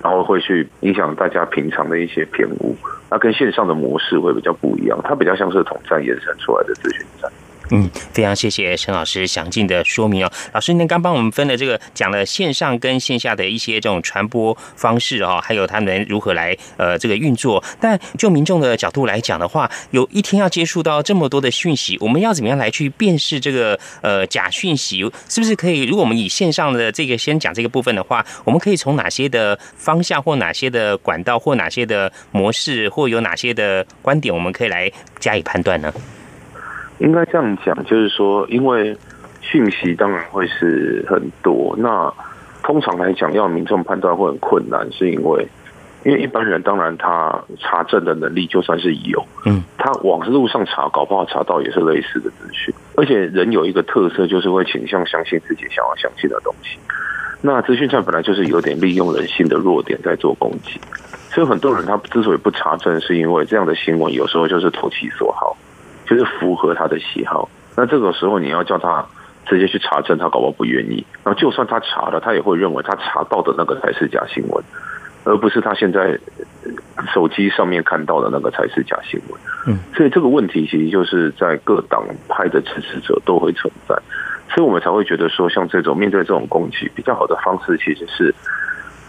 [0.03, 2.75] 然后会去影响大家平常的一些偏误。
[3.09, 7.31] 那跟线上的模式会比较不一样，它比较像是统战延伸出来的资讯站。
[7.71, 10.31] 嗯，非常谢谢陈老师详尽的说明哦。
[10.53, 17.63] 老师，您刚帮我们分了这个讲了线上跟线下的一些这种传播方式哦，还有他们如何来呃这个运作。
[17.79, 24.99] 但就民众的角度来讲的话，有一天要接触到这么多的讯息，我们要怎么样来去辨识这个呃假讯息？
[25.29, 25.83] 是不是可以？
[25.83, 35.91] 如果我们以线上的这个先讲这个部分的话，我们可以从哪些的方向或哪些的管道或哪些的模式或有哪些的观点，我们可以来加以判断呢？
[37.03, 38.95] 应该这样讲，就是说，因为
[39.41, 42.11] 讯息当然会是很多，那
[42.63, 45.45] 通常来讲，要民众判断会很困难，是因为，
[46.05, 56.79] 因为一般人当然他查证的能力就算是有，嗯，他网路上查，搞不好查到也是类似的资讯，而且人有一个特色，就是会倾向相信自己想要相信的东西。
[57.41, 60.79] 那资讯站本来就是有点利用人性的弱点在做攻击，
[61.31, 65.57] 所以很多人他之所以不查证，是因为这样的新闻有时候就是投其所好。
[66.05, 69.05] 就是符合他的喜好，那这个时候你要叫他
[69.45, 71.05] 直接去查证，他搞不好不愿意。
[71.23, 74.63] 然后就算他查了，他也会认为他查到的那个才是假新闻，
[75.23, 76.19] 而不是他现在
[77.13, 79.39] 手机上面看到的那个才是假新闻。
[79.67, 83.95] 嗯，所以这个问题其实就是在各党派的支持者都会存在，
[84.53, 88.33] 所以我们才会觉得说，像这种面对这种攻击，比较好的方式其实是。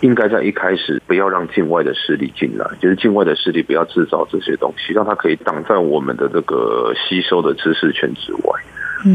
[0.05, 8.61] 应该在一开始不要让境外的势力进来，就是境外的势力不要制造这些东西，让它可以挡在我们的这个吸收的知识圈之外。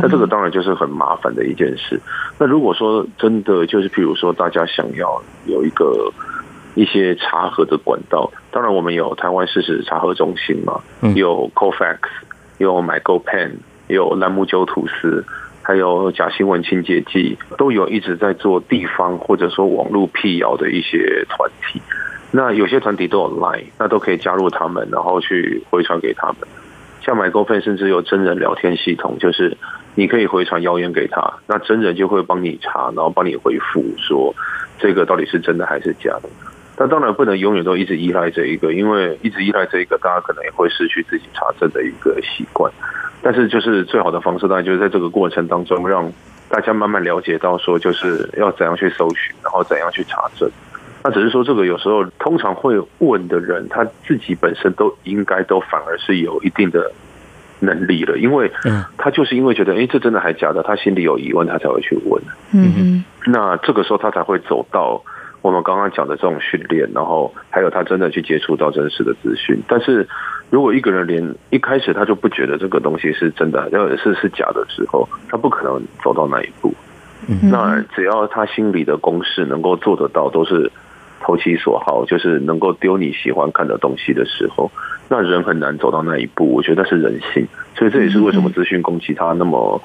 [0.02, 2.02] 那这个当然就是很麻烦的一件事。
[2.40, 6.12] 那如果说真的就是，譬如说大家想要有一个
[6.74, 10.82] 一些查核的管道，当然我们有台湾事实查核中心嘛，
[11.16, 12.00] 有 Cofax，
[12.58, 13.52] 有 MyGoPen，
[13.90, 15.24] 有蓝木酒吐司。
[15.62, 21.82] 还有假新闻清洁剂都有一直在做地方或者说网络辟谣的一些团体，
[22.32, 26.38] 那有些团体都有 Line，那都可以加入他们，然后去回传给他们。
[27.02, 29.56] 像买购费甚至有真人聊天系统，就是
[29.96, 34.34] 你可以回传谣言给他，那真人就会帮你查，然后帮你回复说
[34.80, 36.30] 这个到底是真的还是假的。
[36.76, 42.72] 但当然不能永远都一直依赖这一个，因为一直依赖这一个，大家可能也会失去自己查证的一个习惯。
[43.22, 46.10] 但是，就是最好的方式，当然就是在这个过程当中，让
[46.48, 50.50] 大家慢慢了解到，说就是要怎样去搜寻，然后怎样去查证。
[51.04, 56.90] 那只是说，这个有时候通常会问的人，他自己本身都应该都反而是有一定的
[57.60, 58.50] 能力了，因为
[58.98, 62.24] 他就是因为觉得，哎，这真的还假的，他心里有疑问，他才会去问。
[62.54, 63.04] 嗯嗯。
[63.26, 65.04] 那这个时候，他才会走到
[65.42, 70.08] 我们刚刚讲的这种训练，然后还有他真的去接触到真实的资讯，但是。
[70.50, 76.74] 如果一个人连一开始他就不觉得这个东西是真的，要是是假的时候，他不可能走到那一步。
[77.52, 80.72] 那只要他心里的公式能够做得到，都是
[81.22, 84.72] 投其所好，就是能够丢你喜欢看的东西的时候，
[85.10, 86.52] 那人很难走到那一步。
[86.52, 87.46] 我觉得是人性，
[87.76, 89.80] 所以这也是为什么资讯攻击他那么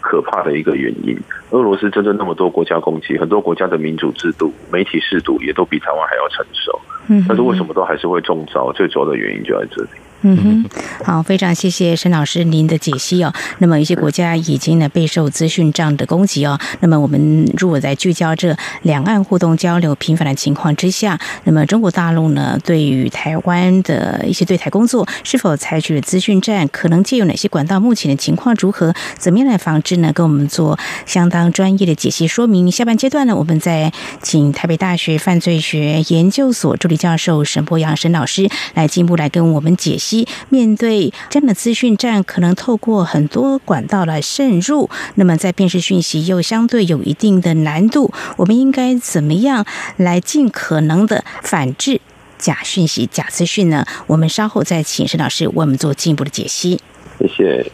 [0.00, 1.18] 可怕的一个原因。
[1.50, 6.78] 俄罗斯真正那么多国家攻击，很多国家的民主制度、媒体制度也都比台湾还要成熟，
[7.26, 8.70] 但是为什么都还是会中招？
[8.72, 9.88] 最主要的原因就在这里。
[10.26, 10.64] 嗯哼，
[11.04, 13.30] 好，非常谢谢沈老师您的解析哦。
[13.58, 16.58] 那么，一些国家已经呢备受资讯战的攻击哦。
[16.80, 26.66] 那么，我们如果在聚焦这两岸互动交流频繁的情况之下，那么中国大陆呢对于台湾的一些对台工作是否采取了资讯战？
[26.68, 27.78] 可能借有哪些管道？
[27.78, 28.94] 目前的情况如何？
[29.18, 30.10] 怎么样来防治呢？
[30.14, 32.72] 跟我们做相当专业的解析说明。
[32.72, 40.13] 下半阶段呢，我们再请台北大学犯罪学研究所助理教授沈博阳沈老师来进一步来跟我们解析。
[40.48, 49.64] 面对这样的资讯站，可能透过很多管道来渗入，那么在辨识讯息又相对有一定的难度，我们应该怎么样
[49.96, 52.00] 来尽可能的反制
[52.38, 53.86] 假讯息、假资讯呢？
[54.06, 56.80] 我们稍后再请沈老师为我们做进一步的解析。
[57.18, 57.72] 谢谢。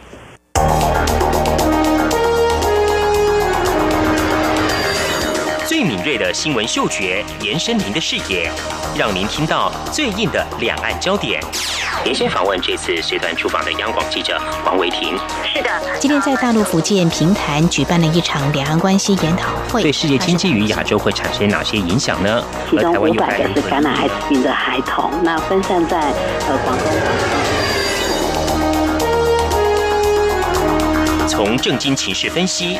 [5.81, 8.51] 最敏锐的新闻嗅觉，延伸您的视野，
[8.95, 11.41] 让您听到最硬的两岸焦点。
[12.03, 15.17] 连线访问这次随团出访的央广记者黄维婷。
[15.43, 22.43] 是的，今天在大陆福建平潭举办了一场两岸关系研讨会，对世界经济与亚洲会产生哪些影响呢？
[22.69, 25.99] 其中五百个是感染艾滋病的孩童，那分散在
[26.47, 26.85] 呃广东。
[31.27, 32.79] 从正经情势分析。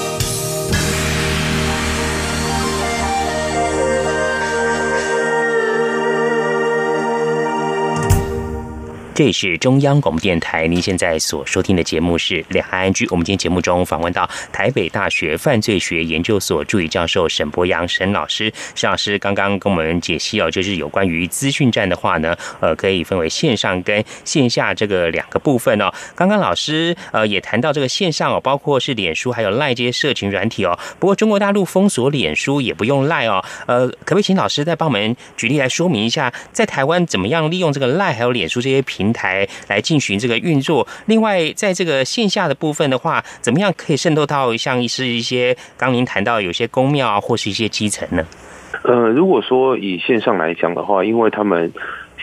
[9.21, 13.05] 这里是中央广播电台，您现在所收听的节目是《两岸安居》。
[13.11, 18.51] 我们今天节目中访问到台北大学犯罪学研究所助理教授沈博阳沈老师。
[18.73, 25.93] 沈老师刚刚跟我们解析哦，就是有关于资讯站的话呢，呃，可以分为线上跟线下这个两个部分哦。
[26.15, 30.79] 刚刚老师呃也谈到这个线上哦，包括是脸书还有赖这些社群软体哦。
[30.97, 33.45] 不过中国大陆封锁脸书也不用赖哦。
[33.67, 40.87] 呃，可不可以请老师再帮我们举例来说明一下，在台湾怎么样利用这个赖还有脸书这些平台来进行这个运作。
[41.05, 48.23] 另外，在这个线下的部分的话，怎么样可以渗透到像是一些刚您谈到有些公庙啊，或是一些基层呢？
[48.83, 51.71] 呃，如果说以线上来讲的话，因为他们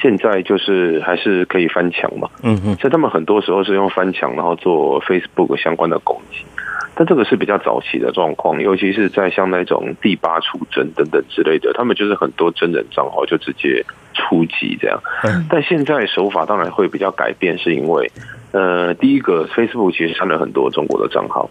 [0.00, 6.38] 现在就是还是可以翻墙嘛，嗯嗯，所以他们很多时候是用翻墙，然后做 Facebook 相关的攻击。
[6.98, 13.84] 但这个是比较早期的状况，尤其是在像那种第八出征等等之类的，他们就是很多真人账号就直接
[14.14, 15.00] 出击这样。
[15.48, 18.10] 但现在手法当然会比较改变，是因为
[18.50, 21.48] 呃，第一个 Facebook 其实删了很多中国的账号，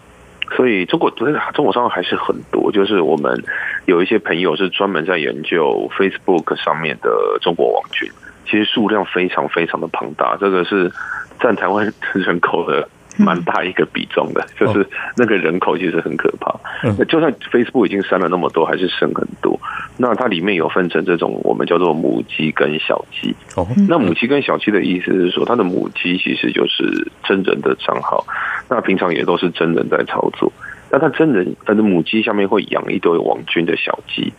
[0.54, 2.70] 所以中国对中国账号还是很多。
[2.70, 3.42] 就是我们
[3.86, 8.06] 有一些朋友是专门在研究 Facebook 上面的中国网军，
[8.44, 10.92] 其实数量非常非常的庞大，这个是
[11.40, 12.86] 占台湾 人口的。
[13.24, 16.54] 蛮大一个比重的，就是那个人口其实很可怕。
[16.96, 19.58] 那就算 Facebook 已经删了那么多，还是剩很多。
[19.96, 23.34] 那它里面有分成这种我们叫做母鸡跟小鸡。
[23.56, 28.24] 哦，那母鸡跟小鸡的意思是说，它的母鸡其实就是真人的账号，
[28.68, 30.52] 那平常也都是真人在操作。
[30.90, 34.32] 那它真人它的母鸡下面会养一堆网军的小鸡，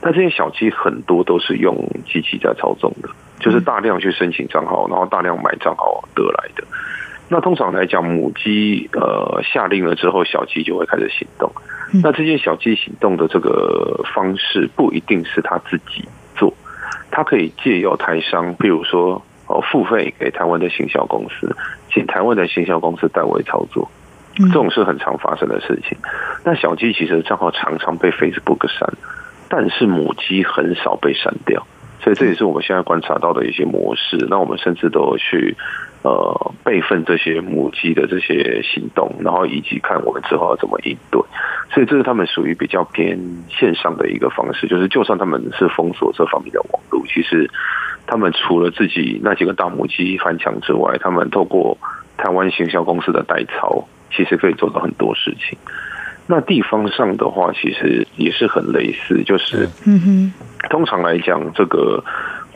[0.00, 1.76] 那这些小鸡很多都是用
[2.06, 3.08] 机器在操纵的，
[3.40, 6.64] 就是大量去申请账号，然后大量买账号得来的。
[7.32, 11.48] 那通常来讲，母鸡呃下令了之后，小鸡就会开始行动。
[12.02, 16.52] 那这些小鸡行动的这个方式不一定是他自己做，
[17.12, 21.54] 他可以借由台商，比如说哦付费给台湾的行销公司，
[21.94, 23.88] 请台湾的行销公司代为操作，
[24.34, 25.96] 这种是很常发生的事情。
[26.44, 28.92] 那小鸡其实账号常常被 Facebook 删，
[29.48, 31.64] 但是母鸡很少被删掉，
[32.02, 34.26] 所以这也是我们现在观察到的一些模式。
[34.28, 35.56] 那我们甚至都去。
[36.02, 41.20] 呃，备份这些母鸡的这些行动，然后以及看我们之后要怎么应对，
[41.74, 43.18] 所以这是他们属于比较偏
[43.50, 44.66] 线上的一个方式。
[44.66, 47.50] 就是就算他们是封锁这方面的网络，其实
[48.06, 51.76] 他们除了自己那几个大母鸡翻墙之外，他们透过
[52.16, 55.58] 台湾行销公司的代操，其实可以做到很多事情。
[56.26, 60.32] 那地方上的话，其实也是很类似，就是嗯哼，
[60.70, 62.02] 通常来讲这个。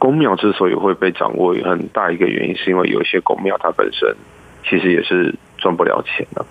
[0.05, 4.15] 公庙之所以会被掌握，有很大一个原因，是因为有一些公庙它本身
[4.63, 6.45] 其实也是赚不了钱的。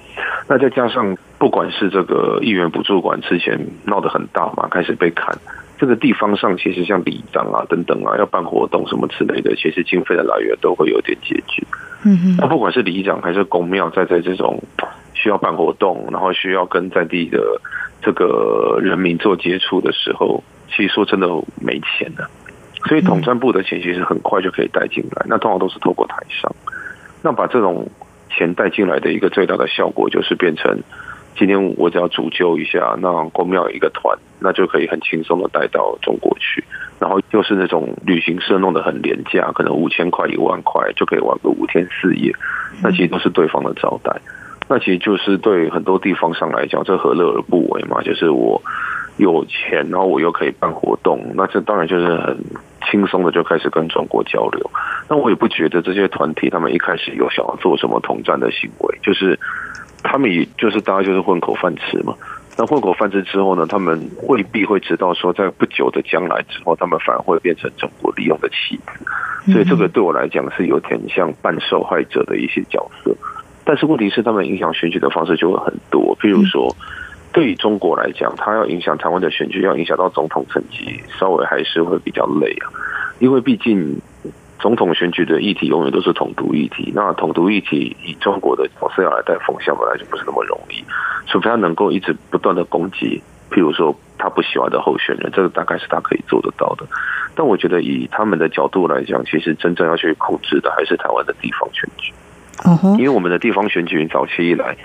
[0.49, 5.37] 那再加上，不管是这个议员补助馆之前闹得很大嘛，开始被砍，
[5.77, 11.63] 这个地方上其实像里长啊等等啊，要办活动什么之类的，其实经费的来源都会有点拮据。
[12.03, 14.59] 嗯哼，那不管是里长还是公庙，在在这种
[15.13, 17.61] 需要办活动，然后需要跟在地的
[18.01, 21.27] 这个人民做接触的时候，其实说真的
[21.61, 22.27] 没钱的。
[22.85, 26.53] 所以统战部的钱其实很快就可以带进来，那通常都是透过台商。
[27.21, 27.87] 那把这种
[28.29, 30.77] 钱带进来的一个最大的效果，就是变成
[31.37, 36.61] 今天我只要主揪一下，那公庙一个团，那就可以很轻松的带到中国去。
[36.99, 42.33] 然后又是那种旅行社弄得很廉价，可能五千块一万块就可以玩个五天四夜，
[42.81, 44.13] 那其实都是对方的招待。
[44.67, 48.01] 那其实就是对很多地方上来讲，这何乐而不为嘛？
[48.01, 48.61] 就是我
[49.17, 52.37] 有钱，然后我又可以办活动，那这当然就是很。
[52.93, 54.69] 轻松的就开始跟中国交流，
[55.09, 59.39] 那我也不觉得这些团体他们一开始有想要做什么统战的行为，就是
[60.03, 62.13] 他们也就是大家就是混口饭吃嘛。
[62.55, 69.51] 那混口饭吃之后呢，他们未必会知道说，在不久的将来之后，他们反而会变成中国利用的棋子。
[69.51, 73.11] 所以这个对我来讲是有点像半受害者的一些角色。
[73.65, 76.75] 但是问题是，他们影响选举的方式就会很多，譬如说。
[77.33, 82.69] 对于中国来讲，它要影响台湾的选举，要影响到总统层级，稍微还是会比较累啊。
[83.19, 83.99] 因为毕竟
[84.59, 86.91] 总统选举的议题永远都是统独议题。
[86.95, 90.83] 那统独议题以中国的角色要来带风向，本来就不是那么容易，
[91.25, 96.85] 除非他能够一直不断的攻击，譬如说他不喜欢的候选人，这个大概是他可以做得到的。
[97.35, 102.13] 但我觉得以他们的角度来讲，其实真正要去控制的还是台湾的地方选举。
[102.57, 104.77] 哼因为我们的地方选举早期以来，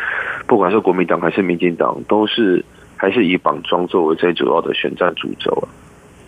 [0.46, 2.64] 不管是国民党还是民进党，都是
[2.96, 5.68] 还是以绑桩作为最主要的选战主轴啊。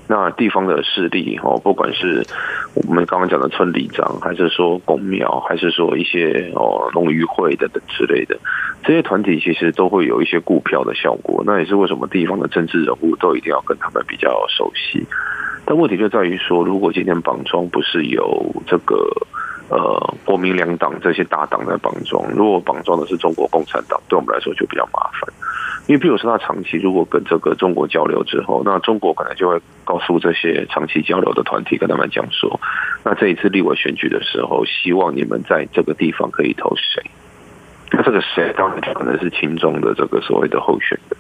[0.07, 2.27] 那地方的势力哦，不管是
[2.75, 8.37] 我们刚刚讲的村里长，还是说公庙，还是说一些哦农渔会等等之类的，
[8.83, 11.43] 这些团体其实都会有一些顾票的效果。
[11.47, 15.07] 那也是为什么地方的政治人物都一定要跟他们比较熟悉。
[15.65, 18.97] 但问题就在于说，如果今天绑桩不是有这个。
[19.71, 25.33] 呃，国民两党这些大党在绑桩，如果绑桩的是中国共产党，对我们来说就比较麻烦。
[25.87, 32.61] 因为，譬如说，他长期如果跟这个中国交流之后，那中国可能就会告诉这些长期交流的团体，跟他们讲说，
[33.05, 37.03] 那这一次立委选举的时候，希望你们在这个地方可以投谁？
[37.93, 41.19] 那这个谁当然可能是亲中的这个所谓的候选人，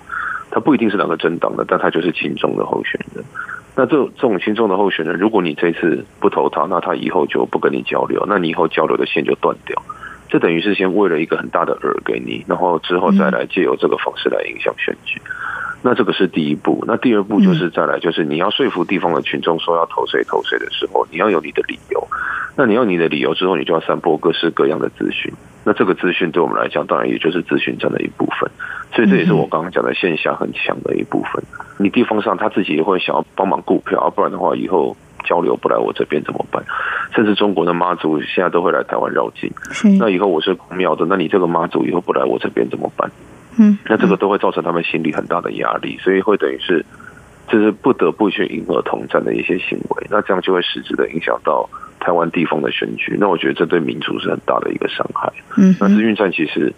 [0.50, 3.24] 他不一定是两个政党的，但他就是亲中的候选人。
[3.80, 9.82] 那这这种轻重的候选人，如果你这次不投他，那他以后就不跟你交流，那你以后交流的线就断掉。
[10.28, 15.18] 这等于是先喂了一个很大的饵给你，然后之后再来借由这个方式来影响选举。
[15.82, 16.84] 那这个是第一步。
[16.86, 22.06] 那第二步就是再来，就是你要说服地方的群众说要投谁投谁的时候，你要有你的理由。
[22.56, 25.32] 那你要你的理由之后，你就要散播各式各样的资讯。
[25.64, 28.50] 那这个资讯对我们来讲，当然也就是资讯站的一部分。
[28.92, 31.42] 所以这也是我刚刚讲的线下很强的一部分。
[31.78, 36.62] 你地方上他自己也会想要帮忙顾票，不然的话以后交流不来我这边怎么办？
[37.14, 39.50] 甚至中国的妈祖现在都会来台湾绕境。
[39.98, 43.10] 那以后我是庙的，那你这个妈祖以后不来我这边怎么办？
[43.58, 46.84] 嗯，那这个都会造成他们心理很大的压力，所以会等于是
[47.48, 50.06] 就是不得不去迎合统战的一些行为。
[50.10, 53.16] 那这样就会实质的影响到台湾地方的选举。
[53.18, 55.32] 那我觉得这对民主是很大的一个伤害。
[55.56, 56.72] 嗯，那资讯战其实。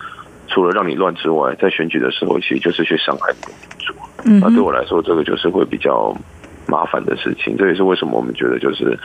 [0.48, 3.94] 除了让你乱之外，在选举的时候，其实就是去伤害你的民主。
[4.26, 6.14] 嗯，那对我来说，这个就是会比较
[6.66, 7.56] 麻烦的事情。
[7.56, 8.98] 这也是为什么我们觉得，就是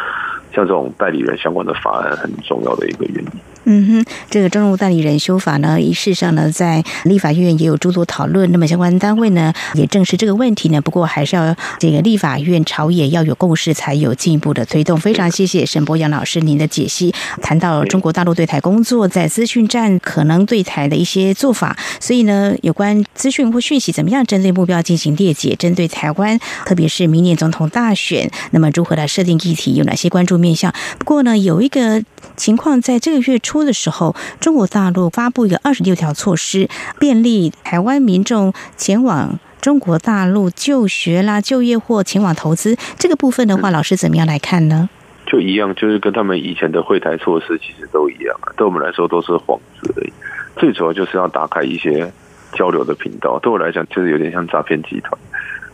[0.53, 3.32] 像这种代理人相关的法案很重要的一个原因。
[3.70, 8.49] 嗯哼，这个政务代理人修法呢，仪式上呢，在立法院也有诸多讨论。
[8.53, 10.80] 那么相关单位呢，也正视这个问题呢。
[10.80, 14.97] 不过还是要这个立法院朝野要有共识，才有进一步的推动。
[14.97, 21.78] 非常谢谢沈博阳老师您的解析，谈到中国大陆对台工作在资讯站可能对台的一些做法。
[21.99, 30.74] 所以呢，有关资讯或讯息怎么样针对目标进行列解，针对台湾，特别是明年总统大选，那么如何来设定议题，有哪些关注面向？
[30.97, 32.01] 不过呢，有一个
[32.36, 33.63] 情况在这个月初。
[33.67, 36.69] 的时候，中国大陆发布一个二十六条措施，
[36.99, 42.78] 便利台湾民众前往中国大陆就学啦、就业或前往投资。
[42.97, 44.89] 这个部分的话，老师怎么样来看呢？
[45.25, 50.13] 就一样，就是跟他们以前的会台措施其实都一样啊，对我们来说都是幌子而已。
[50.55, 52.09] 最主要就是要打开一些
[52.53, 55.19] 交流的频道，对我来讲就是有点像诈骗集团。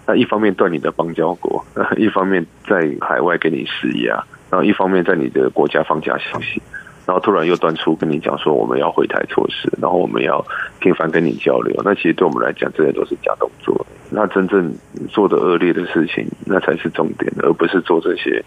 [0.07, 1.63] 那一方面断你的邦交国，
[1.95, 4.23] 一方面在海外给你施压，
[4.53, 6.61] 然后一方面在你的国家放假休息。
[7.07, 10.45] 然后突然又端出跟你讲说我们要回台措施，然后我们要
[10.79, 11.81] 频繁跟你交流。
[11.83, 13.85] 那其实对我们来讲，这些都是假动作。
[14.11, 14.73] 那真正
[15.09, 18.41] 做的恶劣的事情，那才是重点，而不是做这些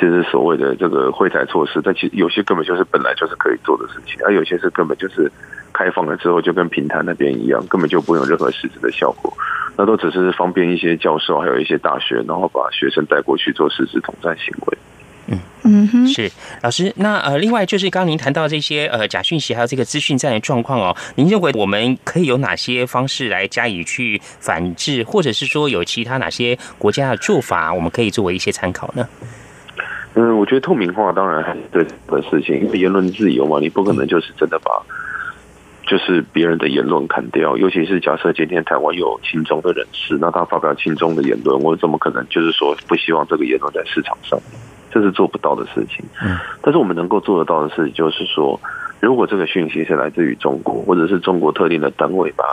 [0.00, 1.80] 就是所谓的这个会台措施。
[1.84, 5.30] 但其实有些根本就是本来就是可以做的事情，而有些是根本就是
[5.72, 9.32] 开放了之后就跟平台那边一样，根本就不用任何实质的效果。
[9.76, 14.78] 那都只是方便一些教授还有一些大学，然后把学生带过去做实质统战行为。
[15.28, 16.30] 嗯嗯哼，是
[16.62, 16.92] 老师。
[16.96, 29.08] 那呃，另外就是刚刚您谈到这些呃假讯息，还有这个资讯站的状况哦，您认为我们可以有哪些方式来加以去反制，或者是说有其他哪些国家的做法，我们可以作为一些参考呢？
[30.14, 34.70] 嗯，我觉得透明化当然还是对的事情，因为言论自由嘛，你不可能就是真的把
[35.86, 44.40] 就是别人的言论砍掉，尤其是假设今天台湾有亲中的人士，那他发表亲中的言论，我怎么可能就是说不希望这个言论在市场上？
[44.90, 48.58] 这是做不到的事情，嗯，但是我们能够做得到的事情，就是说，
[49.00, 52.44] 如果这个讯息是来自于中国，或者是中国特定的单位把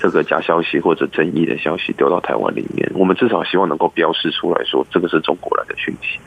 [0.00, 6.18] 这个假消息或者争议的消息丢到台湾里面，我们至少希望能够标示出来说，这个是中国来的讯息，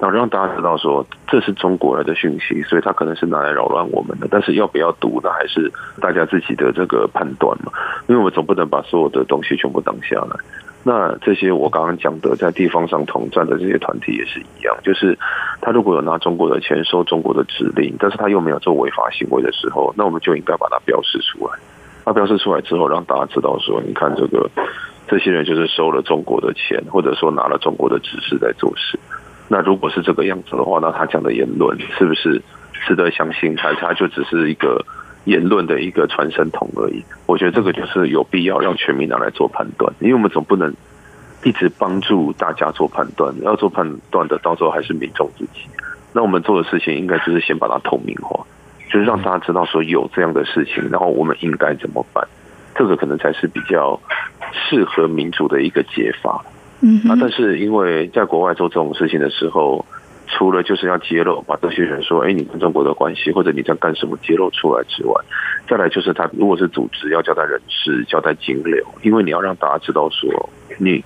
[0.00, 7.70] 然后让大家知道说这是中国来的讯息，所以它可能是拿来扰乱我们的，但是要不要读呢，还是大家自己的这个判断嘛，
[8.08, 10.36] 因为我们总不能把所有的东西全部挡下来。
[10.86, 15.18] 那这些我刚刚讲的，在地方上统战的这些团体也是一样，就是
[15.62, 21.54] 他如果有拿中国的钱、收中国的指令，但是他又没有做违法行为的时候，那我们就应该把它标示出来。
[22.04, 24.50] 那标示出来之后，让大家知道说，你看这个
[25.08, 28.98] 这些人就是收了中国的钱，或者说拿了中国的指示在做事。
[29.48, 32.42] 那如果是这个样子的话，那他讲的言论是不是
[32.86, 33.56] 值得相信？
[33.56, 34.84] 还是他就只是一个
[35.24, 37.02] 言论的一个传声筒而已？
[37.26, 40.72] 我觉得这个就是有必要让全民拿来做判断，因为我们总不能
[41.44, 45.60] 一直帮助大家做判断，要做判断的到时候还是民众自己。
[46.12, 48.44] 那我们做的事情应该就是先把它透明化，
[48.90, 52.26] 就是让大家知道说有这样的事情，然后我们应该怎么办。
[52.76, 53.98] 这个可能才是比较
[54.52, 56.44] 适合民主的一个解法。
[56.80, 59.84] 嗯，啊，但是因为在国外做这种事情的时候，
[60.26, 65.14] 除了就是要揭露，把这些人说，哎，你跟中国的关系，或者你在干什么，揭露出来之外，
[65.68, 71.04] 再来就是他如果是组织，要交代人事，交代金流，因为你要让大家知道说你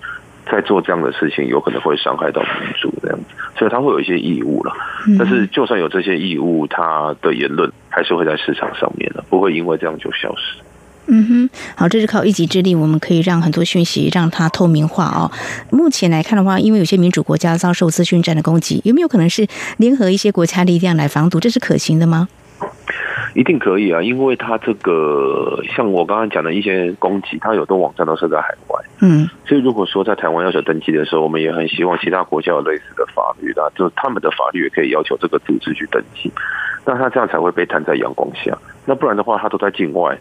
[0.51, 3.25] 在做这样的事情，有可能会伤害到民主这样子，
[3.59, 4.73] 所以他会有一些义务了。
[5.19, 10.63] 但是就算有这些义务，他的言论还是会在市场上面的，不会因为这样就消失。
[11.11, 15.31] 嗯哼，好，这是靠一己之力，我们可以让很多讯息让它透明化哦。
[15.71, 19.47] 目前来看的话，因为有些民主国家遭受资讯战的攻击，有没有可能是
[19.79, 21.41] 联合一些国家力量来防堵？
[21.41, 22.29] 这是可行的吗？
[23.35, 36.33] 一定可以啊，因为它这个像我刚刚讲的一些攻击，它有的网站都设在海外，嗯，所以如果说在台湾要求登记的时候，我们也很希望其他国家有类似的法律的，就是他们的法律也可以要求这个组织去登记，
[36.85, 38.57] 那他这样才会被摊在阳光下，
[38.87, 40.19] 那不然的话，他都在境外，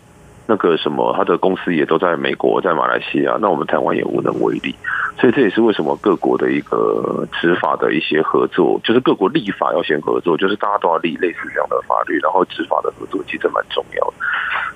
[0.47, 4.73] 那个什么，他的公司也都在美国、在马来西亚，那我们台湾也无能为力。
[5.19, 14.13] 所以这也是为什么各国的一个执法的一些合作，就是各国立法要先合作，就是大家都要立类似这样的法律，然后执法的合作其实蛮重要的。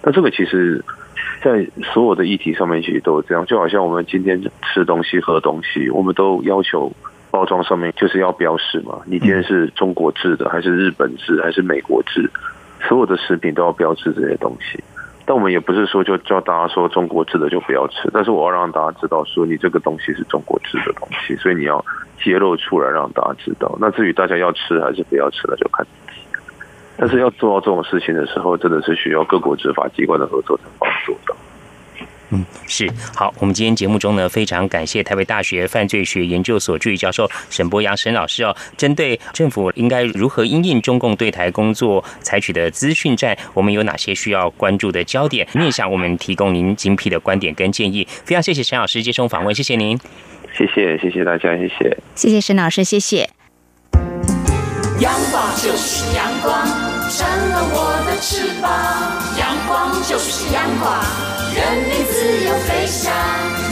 [0.04, 0.84] 那这个其实，
[1.44, 4.42] 在所有的议题上面其实都是这样，就好像我们今天
[4.74, 6.92] 吃东西、喝东西，我们都要求
[7.30, 12.30] 包装上面就是要标示嘛，你今天是中国制的，还是日本制，还是美国制，
[12.90, 14.84] 所有的食品都要标志这些东西。
[15.26, 21.84] 但我们也不是说就叫大家说中国制的就不要吃，但是我要让大家知道说你这个东西是中国制的东西，所以你要
[22.18, 23.78] 揭露出来让大家知道。
[23.80, 26.22] 那至于大家要吃还是不要吃，那就看自己。
[26.98, 31.36] 但是要做到这种事情的时候，真的是需要各国执法机关的合作才能做到。
[32.32, 33.34] 嗯，是好。
[33.40, 48.08] 我们今天节目中呢，非常感谢台北大学犯罪学研究所助理教授沈博阳沈老师哦，针对政府应该如何因应中共对台工作采取的资讯战，我们有哪些需要关注的焦点面向，我们提供您精辟的观点跟建议。
[48.26, 50.00] 非常谢谢沈老师接受访问，谢谢您，
[50.58, 53.30] 谢谢谢谢大家，谢谢谢谢沈老师，谢谢。
[55.00, 56.66] 阳光就是阳光，
[57.10, 58.72] 成了我的翅膀。
[59.40, 63.14] 阳光就是阳光，人民自由飞翔。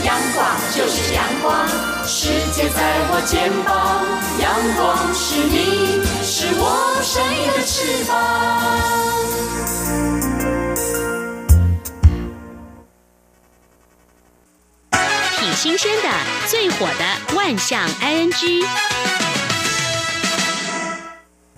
[0.04, 1.68] 阳光就是阳光，
[2.06, 2.78] 世界在
[3.10, 4.04] 我肩膀。
[4.40, 6.62] 阳光是你，是我
[7.02, 8.10] 生命的翅膀。
[15.38, 16.08] 挺新鲜的，
[16.48, 18.64] 最火的万象 ING。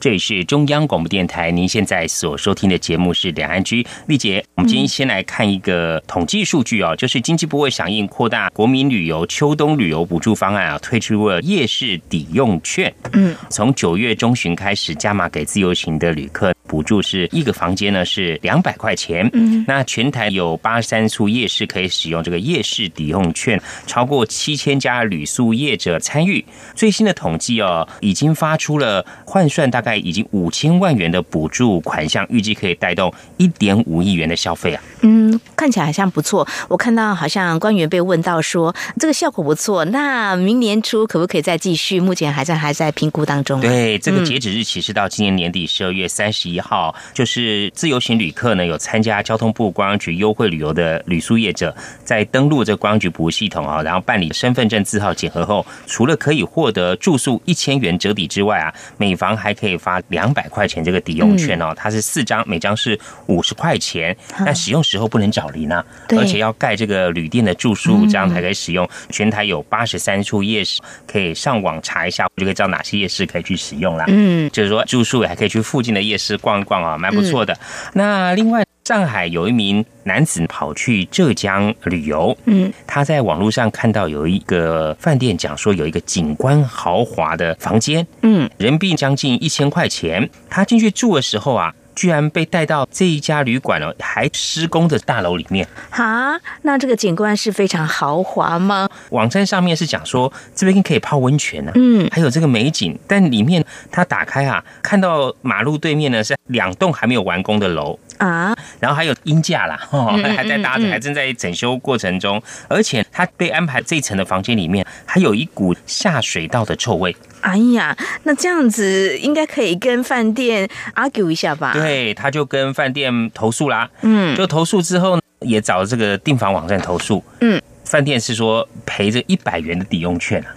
[0.03, 4.45] 这里是中央广播电台，您现在所收听的节目是两岸居丽姐。
[4.57, 12.93] 我们今天先来看一个统计数据哦，就是经济部会响应扩大国民旅游秋冬旅游补助方案啊，推出了夜市抵用券。
[13.13, 19.29] 嗯，从九月中旬开始加码给自由行的旅客补助，是一个房间呢是两百块钱。
[19.35, 26.43] 嗯，那全台有八十三处夜市可以使用这个夜市抵用券，超过七千家旅宿业者参与。
[26.75, 29.93] 最新的统计哦，已经发出了换算大概。
[30.03, 34.83] 已经五千万元的补助款项，预计可以带动一点五亿元的消费啊。
[35.03, 36.49] 嗯，看起来好像不错。
[36.69, 42.01] 我看到好像官员被问到说，这个效果不错，那明年初可不可以再继续？
[42.01, 43.61] 目前还在还在评估当中。
[43.61, 46.95] 对，这个截止日期是到今年年底十二月三十一号。
[47.13, 61.73] 就是自由行旅客呢，有参加交通部观光局优惠旅游的旅宿业者，在登录这观光局服务系统啊，然后办理身份证字号检核后，除了可以获得住宿一千元折抵之外啊，每房还可以发两百块钱这个抵用券哦。
[61.77, 65.85] 它是四张，每张是五十块钱，但使用时候不能找零啊，
[66.17, 68.89] 而且要盖这个旅店的住宿，这样才可以使用。
[69.11, 74.05] 全台有八十三处夜市，可以上网查一下，就可以知道哪些夜市可以去使用啦。
[74.09, 77.57] 嗯，就是说住宿还可以去附近的夜市逛一逛啊，蛮不错的。
[77.95, 90.29] 那另外，上海有一名男子跑去浙江旅游，嗯，他在网络上看到有一个饭店讲说有一个景观豪华的房间，嗯，人民币将近一千块钱。
[90.51, 95.67] 他进去住的时候啊，居然被带到这一家旅馆哦，还施工的大楼里面。
[95.91, 98.89] 哈，那这个景观是非常豪华吗？
[99.11, 107.99] 网站上面是讲说这边可以泡温泉呢、嗯，还有这个美景，但里面它打开啊，看到马路对面呢是两栋还没有完工的楼。
[108.19, 117.17] 啊，然后还有鹰架啦， 哦还在搭着，嗯还正在整修过程中，而且他被安排这一层的房间里面，还有一股下水道的臭味。
[117.41, 130.49] 哎呀，那这样子应该可以跟饭店 argue 一下吧？，对，他就跟饭店投诉啦，嗯，就投诉之后呢也找这个订房网站投诉，嗯，饭店是说赔这一百元的抵用券啊。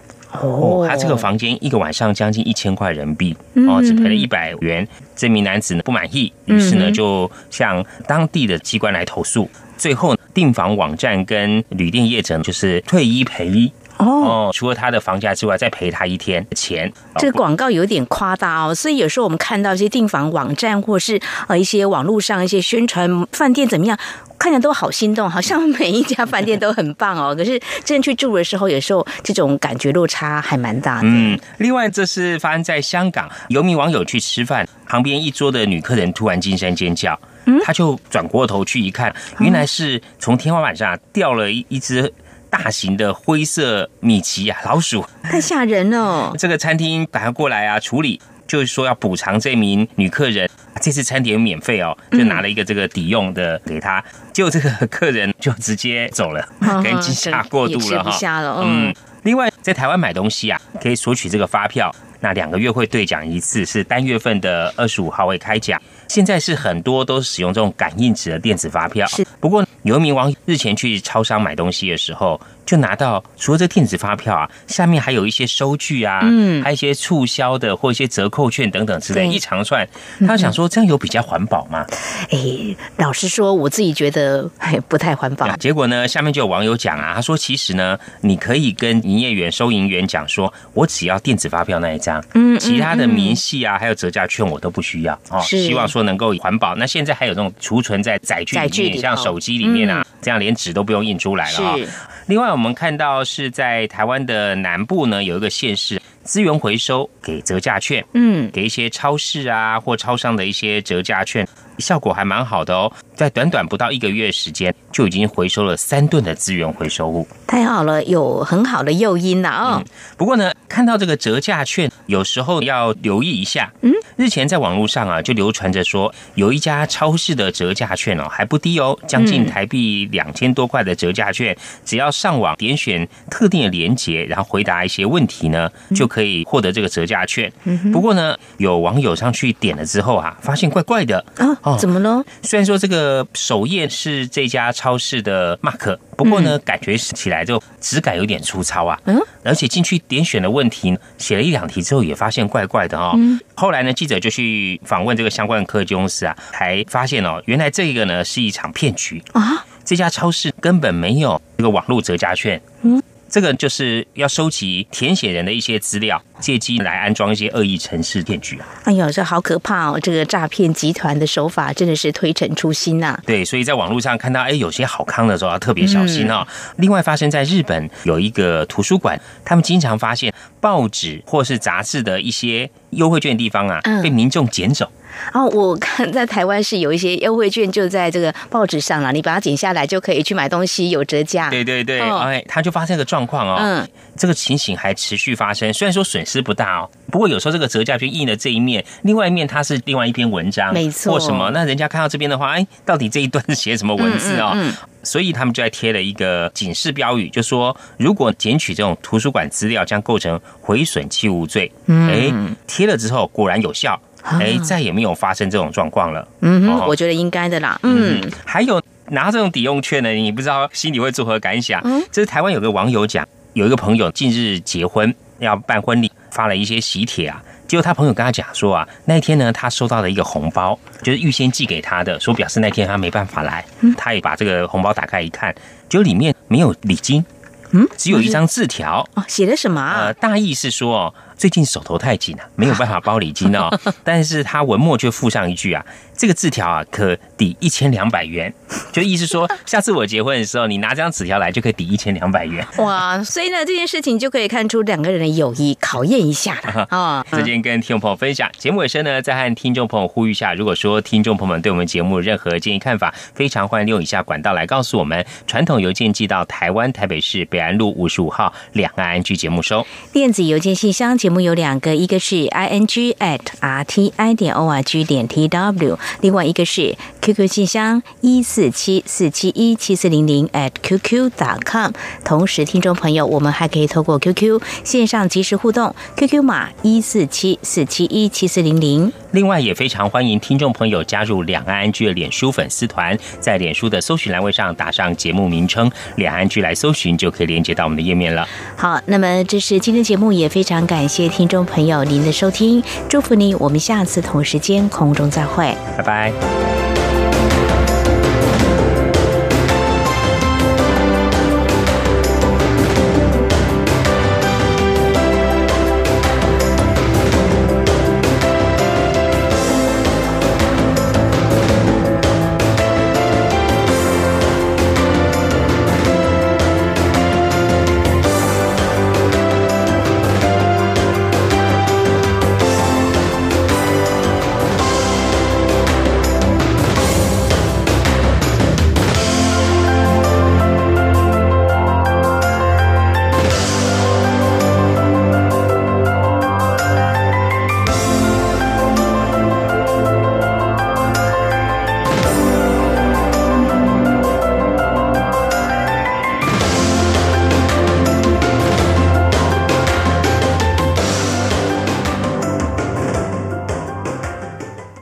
[0.41, 4.85] 哦他这个房间一个晚上将近一千块人民币，嗯哦，只赔了一百元。
[5.15, 9.49] 这名男子呢不满意，于是呢嗯就向当地的机关来投诉。
[9.77, 13.71] 最后，订房网站跟旅店业者就是退一赔一。
[13.97, 16.91] 哦，哦，除了他的房价之外，再赔他一天的钱。
[17.17, 23.97] 这个广告有点夸大哦，所以有时候我们看到一些订房网站或是呃一些网络上一些宣传饭店怎么样，
[24.37, 27.33] 看着都好心动，好像每一家饭店都很棒哦。
[27.35, 31.07] 可是真的去住的时候，有时候这种感觉落差还蛮大的。
[31.07, 37.17] 嗯，另外这是发生在香港，有名网友去吃饭，旁边一桌的女客人突然惊声尖叫，
[37.63, 42.11] 他就转过头去一看，原来是从天花板上掉了一一只
[42.49, 46.33] 大型的灰色米奇啊老鼠，太吓人了。
[46.37, 50.49] 这个餐厅赶快过来啊处理，就是说要补偿这名女客人。
[50.81, 58.11] 这次餐点免费哦，就拿了一个这个抵用的给她，结果这个客人就直接走了，可能惊吓过度了哈。
[58.11, 61.89] 不下了，嗯嗯，另外在台湾买东西啊，可以索取这个发票，
[62.19, 65.81] 那两个月会兑奖一次，是单月份的二十五号会开奖。
[66.07, 69.25] 现在是很多都使用这种感应纸的电子发票，是。
[69.39, 79.87] 不过有一名网友日前去超商买东西的时候，就拿到除了这电子发票啊，下面还有一些收据啊，嗯还有一些促销的或一些折扣券等等之类，对一长串。
[80.27, 81.85] 他想说这样有比较环保吗？
[82.31, 85.55] 哎，老实说，我自己觉得嘿不太环保。
[85.57, 95.39] 结果呢，下面就有网友讲啊，他说其实呢，你可以跟营业员、收银员讲说，我只要电子发票那一张，嗯其他的明细啊，还有折价券我都不需要哦。
[95.41, 96.75] 希望说能够环保。
[96.75, 101.87] 那现在还有这种储存在载具里面，像手机里面啊，这样连纸都不用印出来了啊、是
[102.27, 111.47] 另外，我们看到是在台湾的南部呢，有一个县市资源回收给折价券，嗯，给一些超市啊或超商的一些折价券，
[111.79, 112.91] 效果还蛮好的哦。
[113.15, 117.25] 在短短不到一个月时间，就已经回收了三吨的资源回收物。
[117.47, 119.83] 太好了，有很好的诱因了啊、哦
[120.17, 123.71] 不过呢，看到这个折价券，有时候要留意一下。
[123.81, 131.55] 嗯，日前在网络上啊，就流传着说，有一家超市的折价券哦，还不低哦，将近嗯台币两千多块的折价券，
[131.85, 137.51] 只要上网点选特定的连接，然后回答一些问题呢，就可以获得这个折价券。
[137.63, 141.23] 嗯不过呢，有网友上去点了之后啊，发现怪怪的。
[141.37, 142.23] 啊，怎么了？
[142.43, 148.99] 虽然说这个首页是这家超市的 mark，不过呢，感觉起来就质感有点粗糙啊。
[149.05, 153.13] 嗯，而且进去点选的问题，写了一两题之后，也发现怪怪的哦。
[153.17, 159.65] 嗯后来呢，记者就去访问这个相关的科技公司啊，才发现哦，原来这个呢是一场骗局啊。
[159.83, 162.61] 这家超市根本没有这个网络折价券。
[162.81, 163.01] 嗯。
[163.29, 168.65] 这个就是要收集填写人的一些资料，借机来安装一些恶意城市骗局啊。
[168.83, 169.99] 哎呦，这好可怕哦！
[169.99, 176.45] 这个诈骗集团的手法真的是推陈出新呐、对，所以在网络上看到哎有些好康的时候要特别小心哦。
[176.77, 184.89] 另外，发生在日本有一个图书馆，他们经常发现报纸或是杂志的一些优惠券地方啊，嗯被民众捡走。
[185.33, 191.49] 哦，我看在台湾是有一些优惠券就在这个报纸上了，你把它剪下来就可以去买东西，有折价。
[191.49, 193.87] 对对对，哦哎，他就发生一个状况哦，嗯
[194.17, 195.73] 这个情形还持续发生。
[195.73, 204.51] 虽然说损失不大哦，不过有时候这个折价券印了这一面，另外一面它是另外一篇文章，没错或什么，那人家看到这边的话，哎，到底这一段是写什么文字哦？
[204.53, 211.71] 嗯嗯嗯所以他们就在贴了一个警示标语，就说如果捡取这种图书馆资料，将构成毁损器物罪。
[211.85, 216.27] 嗯哎，贴了之后果然有效，哎，再也没有发生这种状况了。
[216.41, 217.79] 嗯哼，哦我觉得应该的啦。
[217.83, 221.79] 嗯，还有拿这种抵用券呢，你不知道心里会作何感想？
[221.83, 227.43] 嗯这是台湾有个网友讲，有一个朋友近日结婚要办婚礼，发了一些喜帖啊。
[227.67, 233.65] 结果他朋友跟他讲说啊，那一天呢，他收到了一个红包，就是预先寄给他的，说表示那天他没办法来。
[233.97, 235.53] 他也把这个红包打开一看，
[235.89, 237.25] 结果里面没有礼金，
[237.71, 239.07] 嗯，只有一张字条。
[239.15, 240.05] 哦，写的什么啊？
[240.05, 243.69] 呃，大意是说，最近手头太紧了，没有办法包礼金哦。
[244.03, 245.85] 但是他文末却附上一句啊，
[246.17, 248.53] 这个字条啊可抵一千两百元，
[248.91, 252.65] 就意思说下次我结婚的时候，你拿这张纸条来就可以抵一千两百元。
[252.79, 257.25] 哇，所以呢这件事情就可以看出两个人的友谊，考验一下了啊。
[257.31, 265.25] 这件跟听众朋友分享，节目尾声呢，再和听众朋友呼吁一下，如果说听众朋友们对我们节目任何建议看法，非常欢迎利用以下管道来告诉我们。
[265.47, 269.85] 传统邮件寄到台湾台北市北安路五十五号两岸安居节目收。
[270.11, 277.47] 电子邮件信箱节目有两个，一个是 i n g at r t i 点 o r g 点 t w，另外一个是 QQ
[277.47, 281.91] 信箱一四七四七一七四零零 at qq dot com。
[282.23, 289.11] 同时，听众朋友，我们还可以透过 QQ 线上及时互动，QQ 码一四七四七一七四零零。
[289.31, 298.47] 另外，也非常欢迎听众朋友加入两岸安居的脸书粉丝团，在脸书的搜寻栏位上打上节目名称“两岸安居”来搜寻，就可以连接到我们的页面了。
[298.77, 307.04] 好，那么这是今天节目，也非常感谢谢听众朋友您的收听，祝福你，我们下次同时间空中再会，拜拜。